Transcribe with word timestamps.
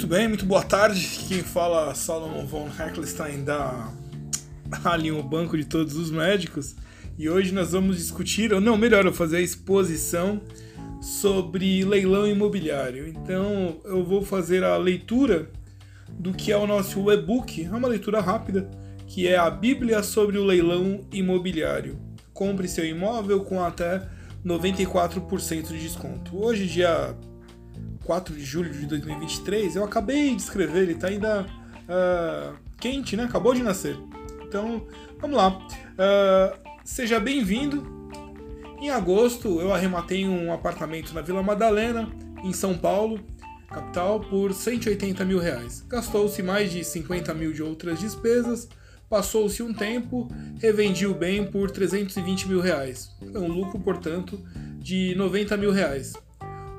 Muito 0.00 0.08
bem, 0.08 0.28
muito 0.28 0.46
boa 0.46 0.62
tarde. 0.62 1.26
Quem 1.28 1.42
fala 1.42 1.94
Solomon 1.94 2.46
von 2.46 2.66
Heckelstein 2.68 3.44
da 3.44 3.92
ali 4.82 5.12
o 5.12 5.22
banco 5.22 5.58
de 5.58 5.66
todos 5.66 5.94
os 5.94 6.10
médicos. 6.10 6.74
E 7.18 7.28
hoje 7.28 7.52
nós 7.52 7.72
vamos 7.72 7.98
discutir, 7.98 8.50
ou 8.50 8.62
não, 8.62 8.78
melhor, 8.78 9.04
eu 9.04 9.12
fazer 9.12 9.36
a 9.36 9.40
exposição 9.42 10.40
sobre 11.02 11.84
leilão 11.84 12.26
imobiliário. 12.26 13.08
Então 13.08 13.76
eu 13.84 14.02
vou 14.02 14.22
fazer 14.22 14.64
a 14.64 14.74
leitura 14.78 15.50
do 16.08 16.32
que 16.32 16.50
é 16.50 16.56
o 16.56 16.66
nosso 16.66 17.12
e-book, 17.12 17.62
é 17.62 17.70
uma 17.70 17.86
leitura 17.86 18.22
rápida, 18.22 18.70
que 19.06 19.28
é 19.28 19.36
a 19.36 19.50
Bíblia 19.50 20.02
sobre 20.02 20.38
o 20.38 20.44
leilão 20.44 21.06
imobiliário. 21.12 21.98
Compre 22.32 22.66
seu 22.68 22.86
imóvel 22.86 23.44
com 23.44 23.62
até 23.62 24.08
94% 24.46 25.66
de 25.66 25.78
desconto. 25.78 26.42
Hoje, 26.42 26.66
dia 26.66 27.14
4 28.10 28.34
de 28.34 28.44
julho 28.44 28.72
de 28.72 28.86
2023, 28.86 29.76
eu 29.76 29.84
acabei 29.84 30.34
de 30.34 30.42
escrever, 30.42 30.82
ele 30.82 30.94
está 30.94 31.06
ainda 31.06 31.46
uh, 31.86 32.56
quente, 32.76 33.16
né? 33.16 33.22
Acabou 33.22 33.54
de 33.54 33.62
nascer. 33.62 33.96
Então, 34.42 34.84
vamos 35.20 35.36
lá. 35.36 35.56
Uh, 35.56 36.58
seja 36.82 37.20
bem-vindo. 37.20 38.10
Em 38.80 38.90
agosto, 38.90 39.60
eu 39.60 39.72
arrematei 39.72 40.26
um 40.26 40.52
apartamento 40.52 41.14
na 41.14 41.20
Vila 41.20 41.40
Madalena, 41.40 42.10
em 42.42 42.52
São 42.52 42.76
Paulo, 42.76 43.20
capital, 43.68 44.18
por 44.18 44.52
180 44.52 45.24
mil 45.24 45.38
reais. 45.38 45.86
Gastou-se 45.88 46.42
mais 46.42 46.72
de 46.72 46.82
50 46.82 47.32
mil 47.32 47.52
de 47.52 47.62
outras 47.62 48.00
despesas. 48.00 48.68
Passou-se 49.08 49.62
um 49.62 49.72
tempo, 49.72 50.26
revendi 50.58 51.06
o 51.06 51.14
bem 51.14 51.48
por 51.48 51.70
320 51.70 52.48
mil 52.48 52.60
reais. 52.60 53.16
É 53.32 53.38
um 53.38 53.46
lucro, 53.46 53.78
portanto, 53.78 54.44
de 54.80 55.14
90 55.14 55.56
mil 55.56 55.70
reais 55.70 56.12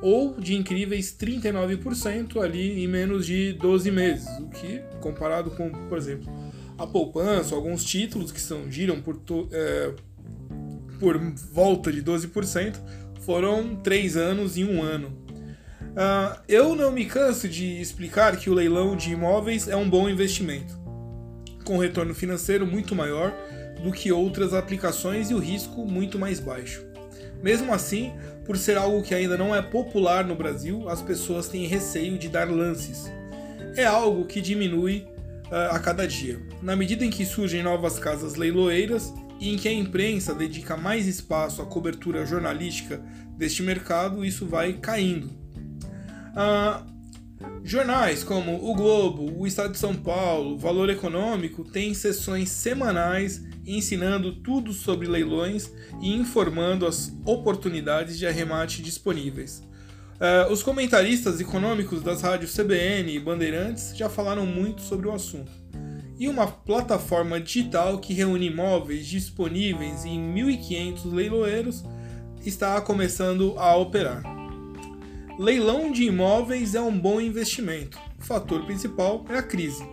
ou 0.02 0.34
de 0.40 0.56
incríveis 0.56 1.16
39% 1.18 2.42
ali 2.42 2.84
em 2.84 2.88
menos 2.88 3.26
de 3.26 3.54
12 3.54 3.92
meses, 3.92 4.28
o 4.40 4.50
que, 4.50 4.82
comparado 5.00 5.52
com, 5.52 5.70
por 5.70 5.98
exemplo, 5.98 6.32
a 6.78 6.88
poupança, 6.88 7.54
alguns 7.54 7.84
títulos 7.84 8.32
que 8.32 8.42
são, 8.42 8.70
giram 8.72 9.02
por, 9.02 9.20
é, 9.52 9.94
por 11.00 11.18
volta 11.54 11.92
de 11.92 12.02
12%, 12.02 12.76
foram 13.22 13.76
3 13.76 14.18
anos 14.18 14.58
em 14.58 14.66
um 14.66 14.82
ano. 14.82 15.22
Uh, 15.92 16.40
eu 16.48 16.74
não 16.74 16.90
me 16.90 17.06
canso 17.06 17.50
de 17.50 17.82
explicar 17.82 18.38
que 18.38 18.50
o 18.50 18.54
leilão 18.54 18.96
de 18.96 19.12
imóveis 19.12 19.68
é 19.68 19.76
um 19.76 19.90
bom 19.90 20.10
investimento, 20.10 20.74
com 21.66 21.78
retorno 21.78 22.16
financeiro 22.16 22.66
muito 22.66 22.96
maior 22.96 23.34
do 23.84 23.92
que 23.92 24.12
outras 24.12 24.54
aplicações 24.54 25.30
e 25.30 25.34
o 25.34 25.38
risco 25.38 25.86
muito 25.86 26.18
mais 26.18 26.40
baixo. 26.40 26.84
Mesmo 27.44 27.74
assim, 27.74 28.14
por 28.46 28.58
ser 28.58 28.78
algo 28.78 29.04
que 29.04 29.14
ainda 29.14 29.38
não 29.38 29.56
é 29.56 29.62
popular 29.62 30.26
no 30.26 30.36
Brasil, 30.36 30.90
as 30.90 31.02
pessoas 31.02 31.48
têm 31.48 31.68
receio 31.68 32.18
de 32.18 32.28
dar 32.28 32.50
lances. 32.50 33.12
É 33.76 33.86
algo 33.86 34.26
que 34.26 34.42
diminui 34.42 35.08
uh, 35.48 35.76
a 35.76 35.80
cada 35.80 36.08
dia. 36.08 36.42
Na 36.62 36.76
medida 36.76 37.06
em 37.06 37.10
que 37.10 37.26
surgem 37.26 37.64
novas 37.64 38.00
casas 38.00 38.36
leiloeiras 38.36 39.14
e 39.40 39.54
em 39.54 39.58
que 39.58 39.68
a 39.68 39.74
imprensa 39.74 40.34
dedica 40.34 40.76
mais 40.76 41.08
espaço 41.08 41.62
à 41.62 41.66
cobertura 41.66 42.26
jornalística 42.26 43.02
deste 43.38 43.64
mercado, 43.64 44.26
isso 44.26 44.46
vai 44.46 44.74
caindo. 44.74 45.28
Uh, 45.28 46.91
jornais 47.64 48.24
como 48.24 48.70
o 48.70 48.74
Globo, 48.76 49.34
o 49.38 49.46
Estado 49.46 49.74
de 49.74 49.78
São 49.78 49.96
Paulo, 49.96 50.58
Valor 50.58 50.90
Econômico 50.90 51.64
têm 51.64 51.94
sessões 51.94 52.50
semanais 52.50 53.44
ensinando 53.66 54.34
tudo 54.34 54.74
sobre 54.74 55.08
leilões 55.08 55.72
e 56.02 56.14
informando 56.14 56.86
as 56.86 57.14
oportunidades 57.26 58.18
de 58.18 58.26
arremate 58.26 58.82
disponíveis. 58.82 59.64
Uh, 60.22 60.52
os 60.52 60.62
comentaristas 60.62 61.40
econômicos 61.40 62.04
das 62.04 62.22
rádios 62.22 62.56
CBN 62.56 63.12
e 63.12 63.20
Bandeirantes 63.20 63.96
já 63.96 64.08
falaram 64.08 64.46
muito 64.46 64.82
sobre 64.82 65.08
o 65.08 65.14
assunto. 65.14 65.52
E 66.20 66.28
uma 66.28 66.46
plataforma 66.46 67.40
digital 67.40 67.98
que 67.98 68.14
reúne 68.14 68.48
imóveis 68.48 69.08
disponíveis 69.08 70.06
em 70.06 70.20
1.500 70.34 71.12
leiloeiros 71.12 71.84
está 72.46 72.80
começando 72.82 73.56
a 73.58 73.76
operar. 73.76 74.41
Leilão 75.42 75.92
de 75.92 76.04
imóveis 76.04 76.76
é 76.76 76.82
um 76.82 76.96
bom 76.96 77.20
investimento. 77.20 77.98
O 78.20 78.24
fator 78.24 78.64
principal 78.64 79.26
é 79.28 79.40
a 79.40 79.42
crise. 79.42 79.84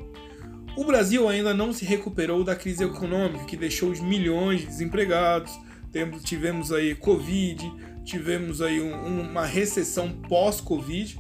O 0.77 0.85
Brasil 0.85 1.27
ainda 1.27 1.55
não 1.55 1.73
se 1.73 1.87
recuperou 1.87 2.45
da 2.45 2.55
crise 2.55 2.85
econômica 2.85 3.47
que 3.47 3.57
deixou 3.57 3.91
milhões 4.03 4.61
de 4.61 4.67
desempregados. 4.67 5.51
tivemos 6.23 6.71
aí 6.71 6.95
Covid, 6.95 7.65
tivemos 8.05 8.61
aí 8.61 8.79
um, 8.79 9.23
uma 9.23 9.47
recessão 9.47 10.13
pós-Covid 10.29 11.19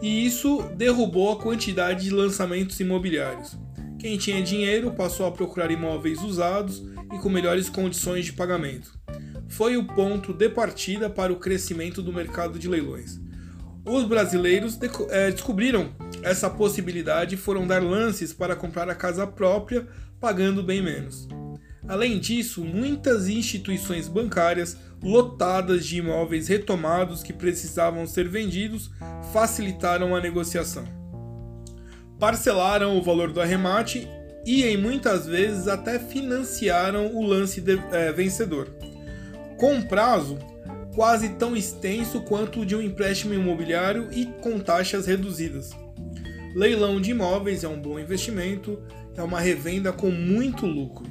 e 0.00 0.24
isso 0.24 0.62
derrubou 0.76 1.32
a 1.32 1.42
quantidade 1.42 2.04
de 2.04 2.10
lançamentos 2.10 2.78
imobiliários. 2.78 3.58
Quem 3.98 4.16
tinha 4.16 4.40
dinheiro 4.40 4.92
passou 4.92 5.26
a 5.26 5.32
procurar 5.32 5.72
imóveis 5.72 6.22
usados 6.22 6.80
e 7.12 7.18
com 7.18 7.28
melhores 7.28 7.68
condições 7.68 8.24
de 8.24 8.34
pagamento. 8.34 8.96
Foi 9.48 9.76
o 9.76 9.84
ponto 9.84 10.32
de 10.32 10.48
partida 10.48 11.10
para 11.10 11.32
o 11.32 11.40
crescimento 11.40 12.00
do 12.00 12.12
mercado 12.12 12.56
de 12.56 12.68
leilões. 12.68 13.23
Os 13.84 14.04
brasileiros 14.04 14.78
é, 15.10 15.30
descobriram 15.30 15.92
essa 16.22 16.48
possibilidade 16.48 17.34
e 17.34 17.38
foram 17.38 17.66
dar 17.66 17.82
lances 17.82 18.32
para 18.32 18.56
comprar 18.56 18.88
a 18.88 18.94
casa 18.94 19.26
própria, 19.26 19.86
pagando 20.18 20.62
bem 20.62 20.82
menos. 20.82 21.28
Além 21.86 22.18
disso, 22.18 22.64
muitas 22.64 23.28
instituições 23.28 24.08
bancárias 24.08 24.78
lotadas 25.02 25.84
de 25.84 25.98
imóveis 25.98 26.48
retomados 26.48 27.22
que 27.22 27.32
precisavam 27.32 28.06
ser 28.06 28.26
vendidos 28.26 28.90
facilitaram 29.34 30.16
a 30.16 30.20
negociação. 30.20 30.84
Parcelaram 32.18 32.96
o 32.96 33.02
valor 33.02 33.32
do 33.32 33.40
arremate 33.40 34.08
e, 34.46 34.64
em 34.64 34.78
muitas 34.78 35.26
vezes, 35.26 35.68
até 35.68 35.98
financiaram 35.98 37.14
o 37.14 37.22
lance 37.22 37.60
de, 37.60 37.78
é, 37.92 38.10
vencedor. 38.12 38.70
Com 39.58 39.82
prazo 39.82 40.38
quase 40.94 41.30
tão 41.30 41.56
extenso 41.56 42.20
quanto 42.22 42.60
o 42.60 42.66
de 42.66 42.76
um 42.76 42.80
empréstimo 42.80 43.34
imobiliário 43.34 44.08
e 44.12 44.26
com 44.26 44.60
taxas 44.60 45.06
reduzidas. 45.06 45.70
Leilão 46.54 47.00
de 47.00 47.10
imóveis 47.10 47.64
é 47.64 47.68
um 47.68 47.80
bom 47.80 47.98
investimento, 47.98 48.78
é 49.16 49.22
uma 49.22 49.40
revenda 49.40 49.92
com 49.92 50.10
muito 50.10 50.66
lucro. 50.66 51.04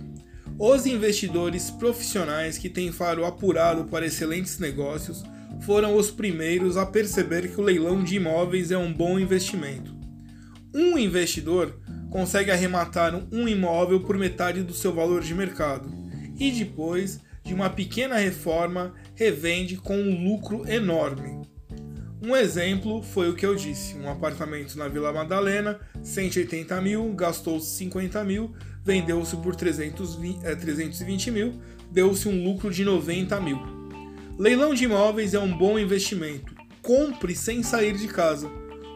Os 0.57 0.85
investidores 0.85 1.69
profissionais 1.69 2.57
que 2.57 2.69
têm 2.69 2.91
faro 2.91 3.25
apurado 3.25 3.85
para 3.85 4.05
excelentes 4.05 4.57
negócios 4.59 5.23
foram 5.61 5.95
os 5.95 6.11
primeiros 6.11 6.77
a 6.77 6.85
perceber 6.85 7.49
que 7.49 7.59
o 7.59 7.63
leilão 7.63 8.03
de 8.03 8.15
imóveis 8.15 8.71
é 8.71 8.77
um 8.77 8.93
bom 8.93 9.19
investimento. 9.19 9.93
Um 10.73 10.97
investidor 10.97 11.79
consegue 12.09 12.51
arrematar 12.51 13.13
um 13.31 13.47
imóvel 13.47 13.99
por 14.01 14.17
metade 14.17 14.61
do 14.61 14.73
seu 14.73 14.93
valor 14.93 15.21
de 15.21 15.33
mercado 15.33 15.91
e 16.39 16.51
depois 16.51 17.19
de 17.43 17.53
uma 17.53 17.69
pequena 17.69 18.15
reforma 18.15 18.93
revende 19.15 19.77
com 19.77 19.97
um 19.97 20.23
lucro 20.23 20.67
enorme. 20.67 21.41
Um 22.21 22.35
exemplo 22.35 23.03
foi 23.03 23.29
o 23.29 23.35
que 23.35 23.45
eu 23.45 23.53
disse: 23.53 23.97
um 23.97 24.09
apartamento 24.09 24.77
na 24.77 24.87
Vila 24.87 25.11
Madalena, 25.11 25.79
180 26.01 26.79
mil, 26.79 27.13
gastou 27.13 27.59
50 27.59 28.23
mil, 28.23 28.55
vendeu-se 28.83 29.35
por 29.37 29.55
320, 29.55 30.45
é, 30.45 30.55
320 30.55 31.31
mil, 31.31 31.61
deu-se 31.91 32.29
um 32.29 32.43
lucro 32.45 32.71
de 32.71 32.85
90 32.85 33.41
mil. 33.41 33.59
Leilão 34.39 34.73
de 34.73 34.85
imóveis 34.85 35.33
é 35.33 35.39
um 35.39 35.55
bom 35.55 35.77
investimento. 35.77 36.55
Compre 36.81 37.35
sem 37.35 37.61
sair 37.61 37.97
de 37.97 38.07
casa. 38.07 38.49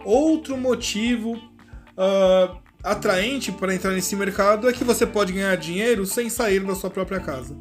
Outro 0.05 0.57
motivo 0.57 1.33
uh, 1.33 2.57
atraente 2.81 3.51
para 3.51 3.75
entrar 3.75 3.91
nesse 3.91 4.15
mercado 4.15 4.69
é 4.69 4.73
que 4.73 4.83
você 4.83 5.05
pode 5.05 5.33
ganhar 5.33 5.55
dinheiro 5.57 6.05
sem 6.05 6.29
sair 6.29 6.61
da 6.61 6.75
sua 6.75 6.89
própria 6.89 7.19
casa. 7.19 7.55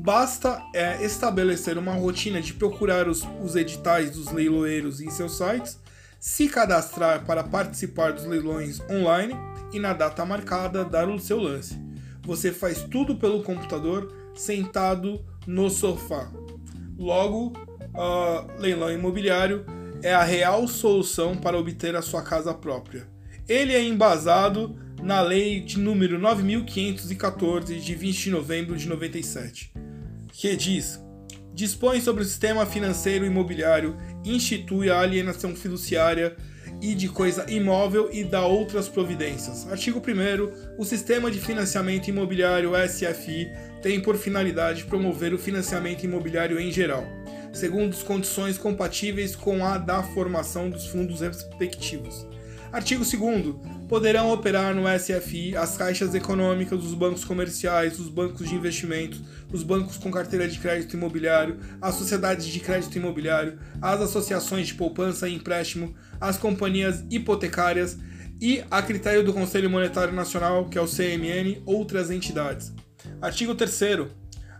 Basta 0.00 0.62
é, 0.72 1.04
estabelecer 1.04 1.76
uma 1.76 1.92
rotina 1.92 2.40
de 2.40 2.54
procurar 2.54 3.08
os, 3.08 3.26
os 3.42 3.56
editais 3.56 4.12
dos 4.12 4.30
leiloeiros 4.30 5.00
em 5.00 5.10
seus 5.10 5.36
sites, 5.36 5.76
se 6.20 6.48
cadastrar 6.48 7.24
para 7.26 7.42
participar 7.42 8.12
dos 8.12 8.24
leilões 8.24 8.80
online 8.88 9.34
e 9.72 9.80
na 9.80 9.92
data 9.92 10.24
marcada 10.24 10.84
dar 10.84 11.08
o 11.08 11.18
seu 11.18 11.40
lance. 11.40 11.76
Você 12.22 12.52
faz 12.52 12.80
tudo 12.84 13.16
pelo 13.16 13.42
computador 13.42 14.14
sentado 14.36 15.20
no 15.44 15.68
sofá. 15.68 16.30
Logo, 16.96 17.48
uh, 17.48 18.56
leilão 18.56 18.92
imobiliário 18.92 19.66
é 20.00 20.14
a 20.14 20.22
real 20.22 20.68
solução 20.68 21.36
para 21.36 21.58
obter 21.58 21.96
a 21.96 22.02
sua 22.02 22.22
casa 22.22 22.54
própria. 22.54 23.08
Ele 23.48 23.74
é 23.74 23.82
embasado 23.82 24.76
na 25.02 25.20
lei 25.20 25.60
de 25.60 25.76
número 25.76 26.20
9514 26.20 27.80
de 27.80 27.94
20 27.96 28.22
de 28.22 28.30
novembro 28.30 28.76
de 28.76 28.88
97 28.88 29.87
que 30.38 30.54
diz: 30.54 31.04
dispõe 31.52 32.00
sobre 32.00 32.22
o 32.22 32.26
sistema 32.26 32.64
financeiro 32.64 33.26
imobiliário, 33.26 33.96
institui 34.24 34.88
a 34.88 35.00
alienação 35.00 35.54
fiduciária 35.54 36.36
e 36.80 36.94
de 36.94 37.08
coisa 37.08 37.44
imóvel 37.50 38.08
e 38.12 38.22
dá 38.22 38.46
outras 38.46 38.88
providências. 38.88 39.66
Artigo 39.68 39.98
1 39.98 40.78
o 40.78 40.84
sistema 40.84 41.28
de 41.28 41.40
financiamento 41.40 42.06
imobiliário 42.06 42.70
SFI 42.88 43.50
tem 43.82 44.00
por 44.00 44.16
finalidade 44.16 44.84
promover 44.84 45.34
o 45.34 45.38
financiamento 45.38 46.04
imobiliário 46.04 46.60
em 46.60 46.70
geral, 46.70 47.04
segundo 47.52 47.92
as 47.92 48.04
condições 48.04 48.56
compatíveis 48.56 49.34
com 49.34 49.66
a 49.66 49.76
da 49.76 50.04
formação 50.04 50.70
dos 50.70 50.86
fundos 50.86 51.20
respectivos. 51.20 52.24
Artigo 52.72 53.02
2 53.02 53.54
poderão 53.88 54.30
operar 54.30 54.74
no 54.74 54.84
SFI 54.86 55.56
as 55.56 55.76
caixas 55.76 56.14
econômicas, 56.14 56.84
os 56.84 56.92
bancos 56.92 57.24
comerciais, 57.24 57.98
os 57.98 58.10
bancos 58.10 58.46
de 58.46 58.54
investimentos, 58.54 59.22
os 59.50 59.62
bancos 59.62 59.96
com 59.96 60.10
carteira 60.10 60.46
de 60.46 60.58
crédito 60.58 60.94
imobiliário, 60.94 61.58
as 61.80 61.94
sociedades 61.94 62.46
de 62.46 62.60
crédito 62.60 62.96
imobiliário, 62.98 63.58
as 63.80 64.00
associações 64.02 64.66
de 64.66 64.74
poupança 64.74 65.26
e 65.26 65.34
empréstimo, 65.34 65.94
as 66.20 66.36
companhias 66.36 67.02
hipotecárias 67.10 67.96
e, 68.40 68.62
a 68.70 68.82
critério 68.82 69.24
do 69.24 69.32
Conselho 69.32 69.70
Monetário 69.70 70.12
Nacional, 70.12 70.68
que 70.68 70.76
é 70.76 70.80
o 70.80 70.86
CMN, 70.86 71.62
outras 71.64 72.10
entidades. 72.10 72.72
Artigo 73.22 73.54
3 73.54 74.08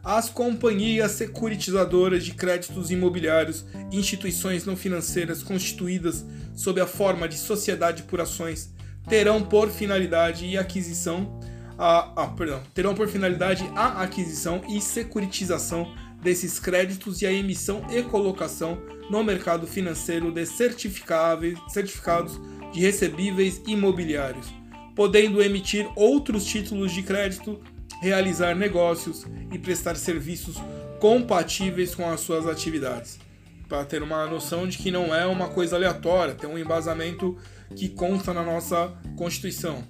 as 0.03 0.31
companhias 0.31 1.13
securitizadoras 1.13 2.25
de 2.25 2.33
créditos 2.33 2.91
imobiliários, 2.91 3.67
instituições 3.93 4.65
não 4.65 4.77
financeiras 4.77 5.43
constituídas 5.43 6.25
sob 6.59 6.81
a 6.81 6.87
forma 6.87 7.29
de 7.29 7.39
sociedade 7.39 8.03
por 8.03 8.21
ações, 8.21 8.75
terão 9.09 9.41
por 9.43 9.71
finalidade 9.71 10.45
e 10.45 10.59
aquisição 10.59 11.39
a, 11.79 12.27
perdão, 12.37 12.61
terão 12.75 12.93
por 12.93 13.07
finalidade 13.07 13.65
a 13.77 14.03
aquisição 14.03 14.63
e 14.69 14.81
securitização 14.81 15.95
desses 16.21 16.59
créditos 16.59 17.23
e 17.23 17.27
a 17.27 17.33
emissão 17.33 17.87
e 17.89 18.03
colocação 18.03 18.83
no 19.09 19.23
mercado 19.23 19.69
financeiro 19.69 20.33
de 20.33 20.45
certificados 20.45 22.41
de 22.73 22.81
recebíveis 22.81 23.63
imobiliários, 23.65 24.49
podendo 24.97 25.41
emitir 25.41 25.89
outros 25.95 26.45
títulos 26.45 26.91
de 26.91 27.05
crédito, 27.05 27.61
realizar 28.03 28.57
negócios 28.57 29.25
e 29.53 29.59
prestar 29.61 29.97
serviços 29.97 30.57
compatíveis 30.99 31.95
com 31.95 32.11
as 32.11 32.19
suas 32.19 32.49
atividades. 32.49 33.28
Para 33.69 33.85
ter 33.85 34.03
uma 34.03 34.27
noção 34.27 34.67
de 34.67 34.79
que 34.79 34.91
não 34.91 35.15
é 35.15 35.27
uma 35.27 35.49
coisa 35.49 35.77
aleatória, 35.77 36.35
tem 36.35 36.49
um 36.49 36.59
embasamento 36.59 37.37
que 37.77 37.91
consta 37.91 38.33
na 38.33 38.43
nossa 38.43 38.95
Constituição. 39.15 39.85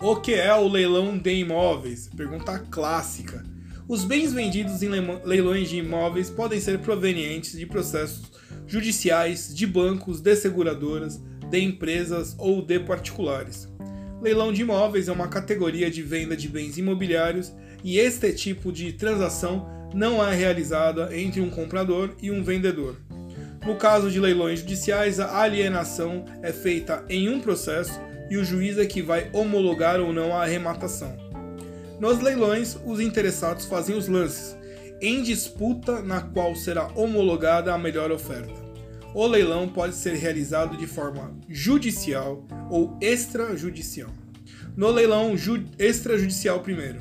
O 0.00 0.14
que 0.14 0.32
é 0.34 0.54
o 0.54 0.68
leilão 0.68 1.18
de 1.18 1.34
imóveis? 1.34 2.08
Pergunta 2.16 2.56
clássica. 2.70 3.44
Os 3.88 4.04
bens 4.04 4.32
vendidos 4.32 4.80
em 4.80 4.90
leilões 5.24 5.68
de 5.68 5.78
imóveis 5.78 6.30
podem 6.30 6.60
ser 6.60 6.78
provenientes 6.78 7.58
de 7.58 7.66
processos 7.66 8.30
judiciais, 8.64 9.52
de 9.52 9.66
bancos, 9.66 10.20
de 10.20 10.36
seguradoras, 10.36 11.20
de 11.50 11.58
empresas 11.58 12.36
ou 12.38 12.62
de 12.62 12.78
particulares. 12.78 13.66
Leilão 14.22 14.52
de 14.52 14.62
imóveis 14.62 15.08
é 15.08 15.12
uma 15.12 15.26
categoria 15.26 15.90
de 15.90 16.02
venda 16.02 16.36
de 16.36 16.48
bens 16.48 16.78
imobiliários 16.78 17.52
e 17.82 17.98
este 17.98 18.32
tipo 18.32 18.70
de 18.70 18.92
transação 18.92 19.77
não 19.94 20.24
é 20.24 20.34
realizada 20.34 21.16
entre 21.16 21.40
um 21.40 21.50
comprador 21.50 22.14
e 22.20 22.30
um 22.30 22.42
vendedor. 22.42 22.96
No 23.66 23.76
caso 23.76 24.10
de 24.10 24.20
leilões 24.20 24.60
judiciais, 24.60 25.20
a 25.20 25.40
alienação 25.40 26.24
é 26.42 26.52
feita 26.52 27.04
em 27.08 27.28
um 27.28 27.40
processo 27.40 28.00
e 28.30 28.36
o 28.36 28.44
juiz 28.44 28.78
é 28.78 28.86
que 28.86 29.02
vai 29.02 29.30
homologar 29.32 30.00
ou 30.00 30.12
não 30.12 30.34
a 30.34 30.42
arrematação. 30.42 31.16
Nos 31.98 32.20
leilões, 32.20 32.76
os 32.86 33.00
interessados 33.00 33.64
fazem 33.64 33.96
os 33.96 34.06
lances, 34.06 34.56
em 35.00 35.22
disputa 35.22 36.00
na 36.00 36.20
qual 36.20 36.54
será 36.54 36.88
homologada 36.94 37.74
a 37.74 37.78
melhor 37.78 38.10
oferta. 38.12 38.54
O 39.14 39.26
leilão 39.26 39.68
pode 39.68 39.94
ser 39.94 40.14
realizado 40.14 40.76
de 40.76 40.86
forma 40.86 41.34
judicial 41.48 42.46
ou 42.70 42.96
extrajudicial. 43.00 44.10
No 44.76 44.90
leilão 44.90 45.34
extrajudicial 45.78 46.60
primeiro, 46.60 47.00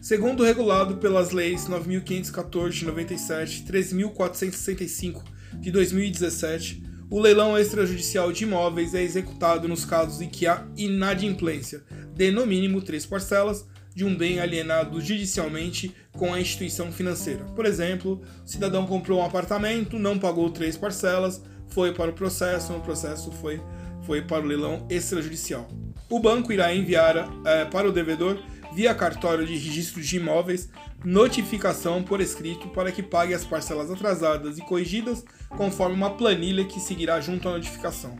segundo 0.00 0.42
regulado 0.42 0.96
pelas 0.96 1.30
leis 1.30 1.68
9514 1.68 2.78
de 2.78 2.86
97, 2.86 3.64
3465 3.64 5.24
de 5.54 5.70
2017, 5.70 6.82
o 7.10 7.20
leilão 7.20 7.58
extrajudicial 7.58 8.32
de 8.32 8.44
imóveis 8.44 8.94
é 8.94 9.02
executado 9.02 9.66
nos 9.66 9.84
casos 9.84 10.20
em 10.20 10.28
que 10.28 10.46
há 10.46 10.66
inadimplência 10.76 11.82
de 12.14 12.30
no 12.30 12.46
mínimo 12.46 12.80
três 12.80 13.04
parcelas 13.04 13.66
de 13.94 14.04
um 14.04 14.16
bem 14.16 14.40
alienado 14.40 15.00
judicialmente 15.00 15.94
com 16.12 16.32
a 16.32 16.40
instituição 16.40 16.92
financeira. 16.92 17.44
Por 17.56 17.66
exemplo, 17.66 18.22
o 18.44 18.48
cidadão 18.48 18.86
comprou 18.86 19.20
um 19.20 19.24
apartamento, 19.24 19.98
não 19.98 20.18
pagou 20.18 20.48
três 20.50 20.76
parcelas, 20.76 21.42
foi 21.68 21.92
para 21.92 22.10
o 22.10 22.14
processo, 22.14 22.72
o 22.72 22.80
processo 22.80 23.32
foi, 23.32 23.60
foi 24.06 24.22
para 24.22 24.44
o 24.44 24.46
leilão 24.46 24.86
extrajudicial. 24.88 25.68
O 26.08 26.18
banco 26.18 26.52
irá 26.52 26.74
enviar 26.74 27.28
é, 27.44 27.64
para 27.64 27.88
o 27.88 27.92
devedor, 27.92 28.38
via 28.72 28.94
cartório 28.94 29.46
de 29.46 29.54
registro 29.54 30.00
de 30.02 30.16
imóveis, 30.16 30.68
notificação 31.04 32.02
por 32.02 32.20
escrito 32.20 32.68
para 32.68 32.92
que 32.92 33.02
pague 33.02 33.34
as 33.34 33.44
parcelas 33.44 33.90
atrasadas 33.90 34.58
e 34.58 34.62
corrigidas 34.62 35.24
conforme 35.48 35.96
uma 35.96 36.14
planilha 36.16 36.64
que 36.64 36.80
seguirá 36.80 37.20
junto 37.20 37.48
à 37.48 37.52
notificação. 37.52 38.16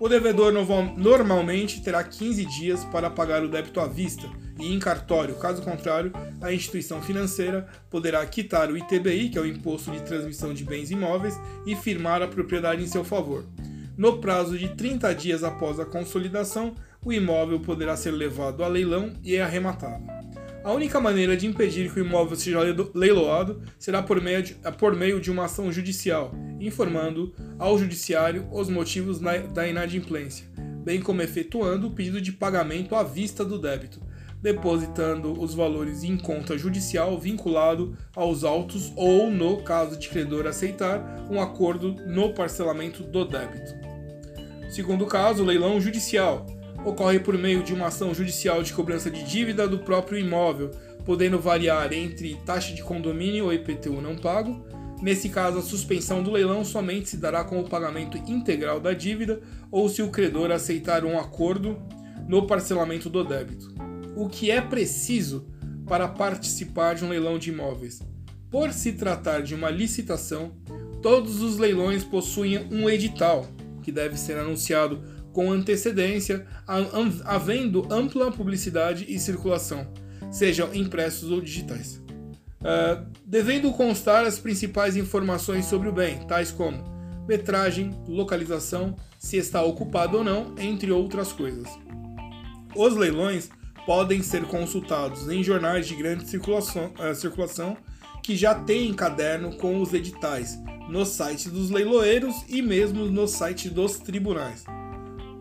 O 0.00 0.08
devedor 0.08 0.52
normalmente 0.96 1.82
terá 1.82 2.04
15 2.04 2.44
dias 2.44 2.84
para 2.84 3.10
pagar 3.10 3.42
o 3.42 3.48
débito 3.48 3.80
à 3.80 3.86
vista 3.86 4.28
e 4.58 4.72
em 4.72 4.78
cartório, 4.78 5.36
caso 5.36 5.62
contrário, 5.62 6.12
a 6.40 6.52
instituição 6.52 7.00
financeira 7.00 7.66
poderá 7.90 8.24
quitar 8.26 8.70
o 8.70 8.76
ITBI, 8.76 9.28
que 9.28 9.38
é 9.38 9.40
o 9.40 9.46
Imposto 9.46 9.90
de 9.90 10.02
Transmissão 10.02 10.52
de 10.52 10.64
Bens 10.64 10.90
Imóveis, 10.90 11.38
e 11.64 11.76
firmar 11.76 12.22
a 12.22 12.28
propriedade 12.28 12.82
em 12.82 12.86
seu 12.86 13.04
favor. 13.04 13.44
No 13.96 14.18
prazo 14.18 14.58
de 14.58 14.68
30 14.68 15.14
dias 15.14 15.44
após 15.44 15.78
a 15.78 15.84
consolidação, 15.84 16.74
o 17.08 17.12
imóvel 17.12 17.58
poderá 17.58 17.96
ser 17.96 18.10
levado 18.10 18.62
a 18.62 18.68
leilão 18.68 19.14
e 19.24 19.38
arrematado. 19.38 20.04
A 20.62 20.72
única 20.72 21.00
maneira 21.00 21.38
de 21.38 21.46
impedir 21.46 21.90
que 21.90 21.98
o 21.98 22.04
imóvel 22.04 22.36
seja 22.36 22.60
leiloado 22.94 23.62
será 23.78 24.02
por 24.02 24.20
meio 24.20 24.42
de, 24.42 24.54
por 24.76 24.94
meio 24.94 25.18
de 25.18 25.30
uma 25.30 25.46
ação 25.46 25.72
judicial, 25.72 26.34
informando 26.60 27.34
ao 27.58 27.78
judiciário 27.78 28.46
os 28.52 28.68
motivos 28.68 29.18
da 29.20 29.66
inadimplência, 29.66 30.46
bem 30.84 31.00
como 31.00 31.22
efetuando 31.22 31.86
o 31.86 31.90
pedido 31.92 32.20
de 32.20 32.30
pagamento 32.30 32.94
à 32.94 33.02
vista 33.02 33.42
do 33.42 33.58
débito, 33.58 34.02
depositando 34.42 35.32
os 35.40 35.54
valores 35.54 36.04
em 36.04 36.18
conta 36.18 36.58
judicial 36.58 37.18
vinculado 37.18 37.96
aos 38.14 38.44
autos 38.44 38.92
ou, 38.94 39.30
no 39.30 39.62
caso 39.62 39.98
de 39.98 40.10
credor 40.10 40.46
aceitar, 40.46 41.26
um 41.30 41.40
acordo 41.40 41.96
no 42.06 42.34
parcelamento 42.34 43.02
do 43.02 43.24
débito. 43.24 43.74
Segundo 44.68 45.06
caso, 45.06 45.42
leilão 45.42 45.80
judicial 45.80 46.57
ocorre 46.84 47.20
por 47.20 47.36
meio 47.36 47.62
de 47.62 47.74
uma 47.74 47.86
ação 47.86 48.14
judicial 48.14 48.62
de 48.62 48.72
cobrança 48.72 49.10
de 49.10 49.22
dívida 49.24 49.66
do 49.66 49.78
próprio 49.78 50.18
imóvel, 50.18 50.70
podendo 51.04 51.38
variar 51.38 51.92
entre 51.92 52.36
taxa 52.44 52.74
de 52.74 52.82
condomínio 52.82 53.46
ou 53.46 53.52
IPTU 53.52 54.00
não 54.00 54.16
pago. 54.16 54.64
Nesse 55.00 55.28
caso, 55.28 55.58
a 55.58 55.62
suspensão 55.62 56.22
do 56.22 56.30
leilão 56.30 56.64
somente 56.64 57.08
se 57.08 57.16
dará 57.16 57.44
com 57.44 57.60
o 57.60 57.68
pagamento 57.68 58.16
integral 58.30 58.80
da 58.80 58.92
dívida 58.92 59.40
ou 59.70 59.88
se 59.88 60.02
o 60.02 60.10
credor 60.10 60.50
aceitar 60.50 61.04
um 61.04 61.18
acordo 61.18 61.80
no 62.26 62.46
parcelamento 62.46 63.08
do 63.08 63.24
débito. 63.24 63.72
O 64.16 64.28
que 64.28 64.50
é 64.50 64.60
preciso 64.60 65.46
para 65.86 66.08
participar 66.08 66.94
de 66.94 67.04
um 67.04 67.08
leilão 67.08 67.38
de 67.38 67.50
imóveis? 67.50 68.02
Por 68.50 68.72
se 68.72 68.92
tratar 68.92 69.42
de 69.42 69.54
uma 69.54 69.70
licitação, 69.70 70.52
todos 71.00 71.42
os 71.42 71.58
leilões 71.58 72.02
possuem 72.02 72.66
um 72.70 72.88
edital, 72.88 73.46
que 73.82 73.92
deve 73.92 74.18
ser 74.18 74.36
anunciado 74.36 75.00
com 75.38 75.52
antecedência, 75.52 76.44
havendo 77.24 77.86
ampla 77.94 78.28
publicidade 78.32 79.06
e 79.08 79.20
circulação, 79.20 79.86
sejam 80.32 80.74
impressos 80.74 81.30
ou 81.30 81.40
digitais. 81.40 82.02
Uh, 82.60 83.06
devendo 83.24 83.70
constar 83.70 84.24
as 84.24 84.40
principais 84.40 84.96
informações 84.96 85.66
sobre 85.66 85.88
o 85.88 85.92
bem, 85.92 86.18
tais 86.26 86.50
como 86.50 86.82
metragem, 87.28 87.92
localização, 88.08 88.96
se 89.16 89.36
está 89.36 89.62
ocupado 89.62 90.18
ou 90.18 90.24
não, 90.24 90.56
entre 90.58 90.90
outras 90.90 91.32
coisas. 91.32 91.68
Os 92.74 92.96
leilões 92.96 93.48
podem 93.86 94.24
ser 94.24 94.42
consultados 94.42 95.28
em 95.28 95.44
jornais 95.44 95.86
de 95.86 95.94
grande 95.94 96.28
circulação, 96.28 96.92
uh, 96.98 97.14
circulação 97.14 97.76
que 98.24 98.36
já 98.36 98.56
têm 98.56 98.92
caderno 98.92 99.56
com 99.56 99.80
os 99.80 99.94
editais, 99.94 100.58
no 100.88 101.06
site 101.06 101.48
dos 101.48 101.70
leiloeiros 101.70 102.34
e 102.48 102.60
mesmo 102.60 103.04
no 103.04 103.28
site 103.28 103.70
dos 103.70 104.00
tribunais. 104.00 104.64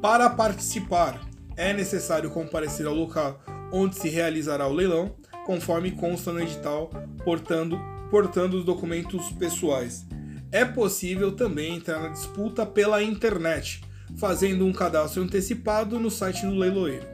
Para 0.01 0.29
participar, 0.29 1.27
é 1.55 1.73
necessário 1.73 2.29
comparecer 2.29 2.85
ao 2.85 2.93
local 2.93 3.41
onde 3.71 3.97
se 3.97 4.07
realizará 4.09 4.67
o 4.67 4.73
leilão, 4.73 5.15
conforme 5.45 5.91
consta 5.91 6.31
no 6.31 6.39
edital, 6.39 6.89
portando, 7.25 7.79
portando 8.11 8.57
os 8.57 8.63
documentos 8.63 9.31
pessoais. 9.31 10.05
É 10.51 10.63
possível 10.63 11.35
também 11.35 11.75
entrar 11.75 11.99
na 11.99 12.09
disputa 12.09 12.65
pela 12.65 13.01
internet, 13.01 13.81
fazendo 14.17 14.65
um 14.65 14.71
cadastro 14.71 15.23
antecipado 15.23 15.99
no 15.99 16.11
site 16.11 16.45
do 16.45 16.55
leiloeiro. 16.55 17.05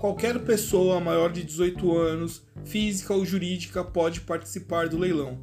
Qualquer 0.00 0.38
pessoa 0.38 1.00
maior 1.00 1.32
de 1.32 1.42
18 1.42 1.98
anos, 1.98 2.42
física 2.64 3.12
ou 3.14 3.24
jurídica, 3.24 3.82
pode 3.82 4.20
participar 4.20 4.88
do 4.88 4.98
leilão. 4.98 5.38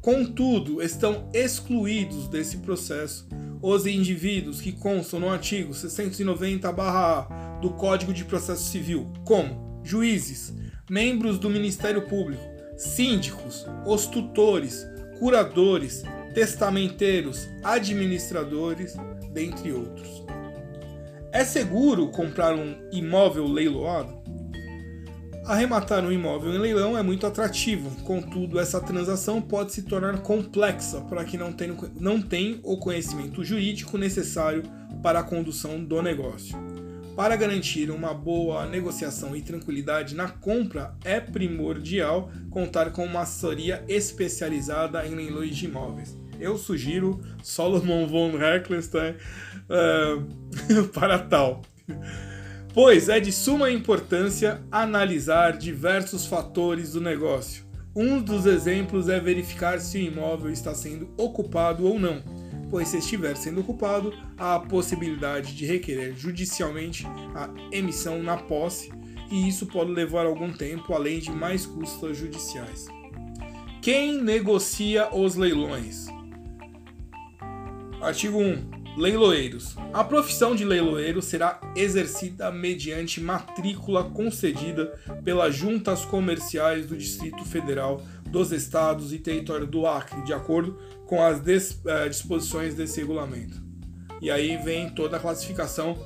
Contudo, 0.00 0.82
estão 0.82 1.28
excluídos 1.32 2.28
desse 2.28 2.58
processo 2.58 3.28
os 3.60 3.86
indivíduos 3.86 4.60
que 4.60 4.72
constam 4.72 5.20
no 5.20 5.30
artigo 5.30 5.72
690-A 5.72 7.58
do 7.60 7.70
Código 7.70 8.12
de 8.12 8.24
Processo 8.24 8.70
Civil, 8.70 9.10
como 9.24 9.80
juízes, 9.84 10.54
membros 10.88 11.38
do 11.38 11.50
Ministério 11.50 12.06
Público, 12.06 12.42
síndicos, 12.76 13.66
os 13.86 14.06
tutores, 14.06 14.86
curadores, 15.18 16.02
testamenteiros, 16.34 17.48
administradores, 17.64 18.94
dentre 19.32 19.72
outros. 19.72 20.24
É 21.32 21.44
seguro 21.44 22.08
comprar 22.08 22.54
um 22.54 22.76
imóvel 22.90 23.46
leiloado? 23.46 24.17
Arrematar 25.48 26.04
um 26.04 26.12
imóvel 26.12 26.54
em 26.54 26.58
leilão 26.58 26.98
é 26.98 27.02
muito 27.02 27.26
atrativo, 27.26 27.90
contudo, 28.04 28.60
essa 28.60 28.82
transação 28.82 29.40
pode 29.40 29.72
se 29.72 29.80
tornar 29.80 30.18
complexa 30.18 31.00
para 31.00 31.24
quem 31.24 31.40
não 31.40 31.54
tem, 31.54 31.74
não 31.98 32.20
tem 32.20 32.60
o 32.62 32.76
conhecimento 32.76 33.42
jurídico 33.42 33.96
necessário 33.96 34.62
para 35.02 35.20
a 35.20 35.22
condução 35.22 35.82
do 35.82 36.02
negócio. 36.02 36.54
Para 37.16 37.34
garantir 37.34 37.90
uma 37.90 38.12
boa 38.12 38.66
negociação 38.66 39.34
e 39.34 39.40
tranquilidade 39.40 40.14
na 40.14 40.28
compra, 40.28 40.94
é 41.02 41.18
primordial 41.18 42.30
contar 42.50 42.90
com 42.90 43.06
uma 43.06 43.22
assessoria 43.22 43.82
especializada 43.88 45.06
em 45.06 45.14
leilões 45.14 45.56
de 45.56 45.64
imóveis. 45.64 46.14
Eu 46.38 46.58
sugiro 46.58 47.22
Solomon 47.42 48.06
von 48.06 48.38
Herklestein 48.38 49.14
uh, 49.70 50.84
para 50.92 51.18
tal 51.18 51.62
pois 52.78 53.08
é 53.08 53.18
de 53.18 53.32
suma 53.32 53.72
importância 53.72 54.62
analisar 54.70 55.58
diversos 55.58 56.26
fatores 56.26 56.92
do 56.92 57.00
negócio. 57.00 57.64
Um 57.92 58.22
dos 58.22 58.46
exemplos 58.46 59.08
é 59.08 59.18
verificar 59.18 59.80
se 59.80 59.98
o 59.98 60.00
imóvel 60.00 60.52
está 60.52 60.72
sendo 60.76 61.12
ocupado 61.16 61.84
ou 61.88 61.98
não, 61.98 62.22
pois 62.70 62.86
se 62.86 62.98
estiver 62.98 63.36
sendo 63.36 63.62
ocupado, 63.62 64.14
há 64.36 64.54
a 64.54 64.60
possibilidade 64.60 65.56
de 65.56 65.66
requerer 65.66 66.14
judicialmente 66.14 67.04
a 67.34 67.50
emissão 67.72 68.22
na 68.22 68.36
posse, 68.36 68.92
e 69.28 69.48
isso 69.48 69.66
pode 69.66 69.90
levar 69.90 70.24
algum 70.24 70.52
tempo, 70.52 70.94
além 70.94 71.18
de 71.18 71.32
mais 71.32 71.66
custos 71.66 72.16
judiciais. 72.16 72.86
Quem 73.82 74.22
negocia 74.22 75.12
os 75.12 75.34
leilões? 75.34 76.06
Artigo 78.00 78.38
1. 78.38 78.77
Leiloeiros. 78.98 79.76
A 79.92 80.02
profissão 80.02 80.56
de 80.56 80.64
leiloeiro 80.64 81.22
será 81.22 81.60
exercida 81.76 82.50
mediante 82.50 83.20
matrícula 83.20 84.02
concedida 84.02 84.86
pelas 85.22 85.54
juntas 85.54 86.04
comerciais 86.04 86.84
do 86.84 86.96
Distrito 86.96 87.44
Federal, 87.44 88.02
dos 88.26 88.50
Estados 88.50 89.12
e 89.12 89.20
Território 89.20 89.68
do 89.68 89.86
Acre, 89.86 90.24
de 90.24 90.32
acordo 90.32 90.76
com 91.06 91.22
as 91.22 91.40
eh, 91.46 92.08
disposições 92.08 92.74
desse 92.74 92.98
regulamento. 92.98 93.62
E 94.20 94.32
aí 94.32 94.56
vem 94.56 94.90
toda 94.90 95.16
a 95.16 95.20
classificação 95.20 95.96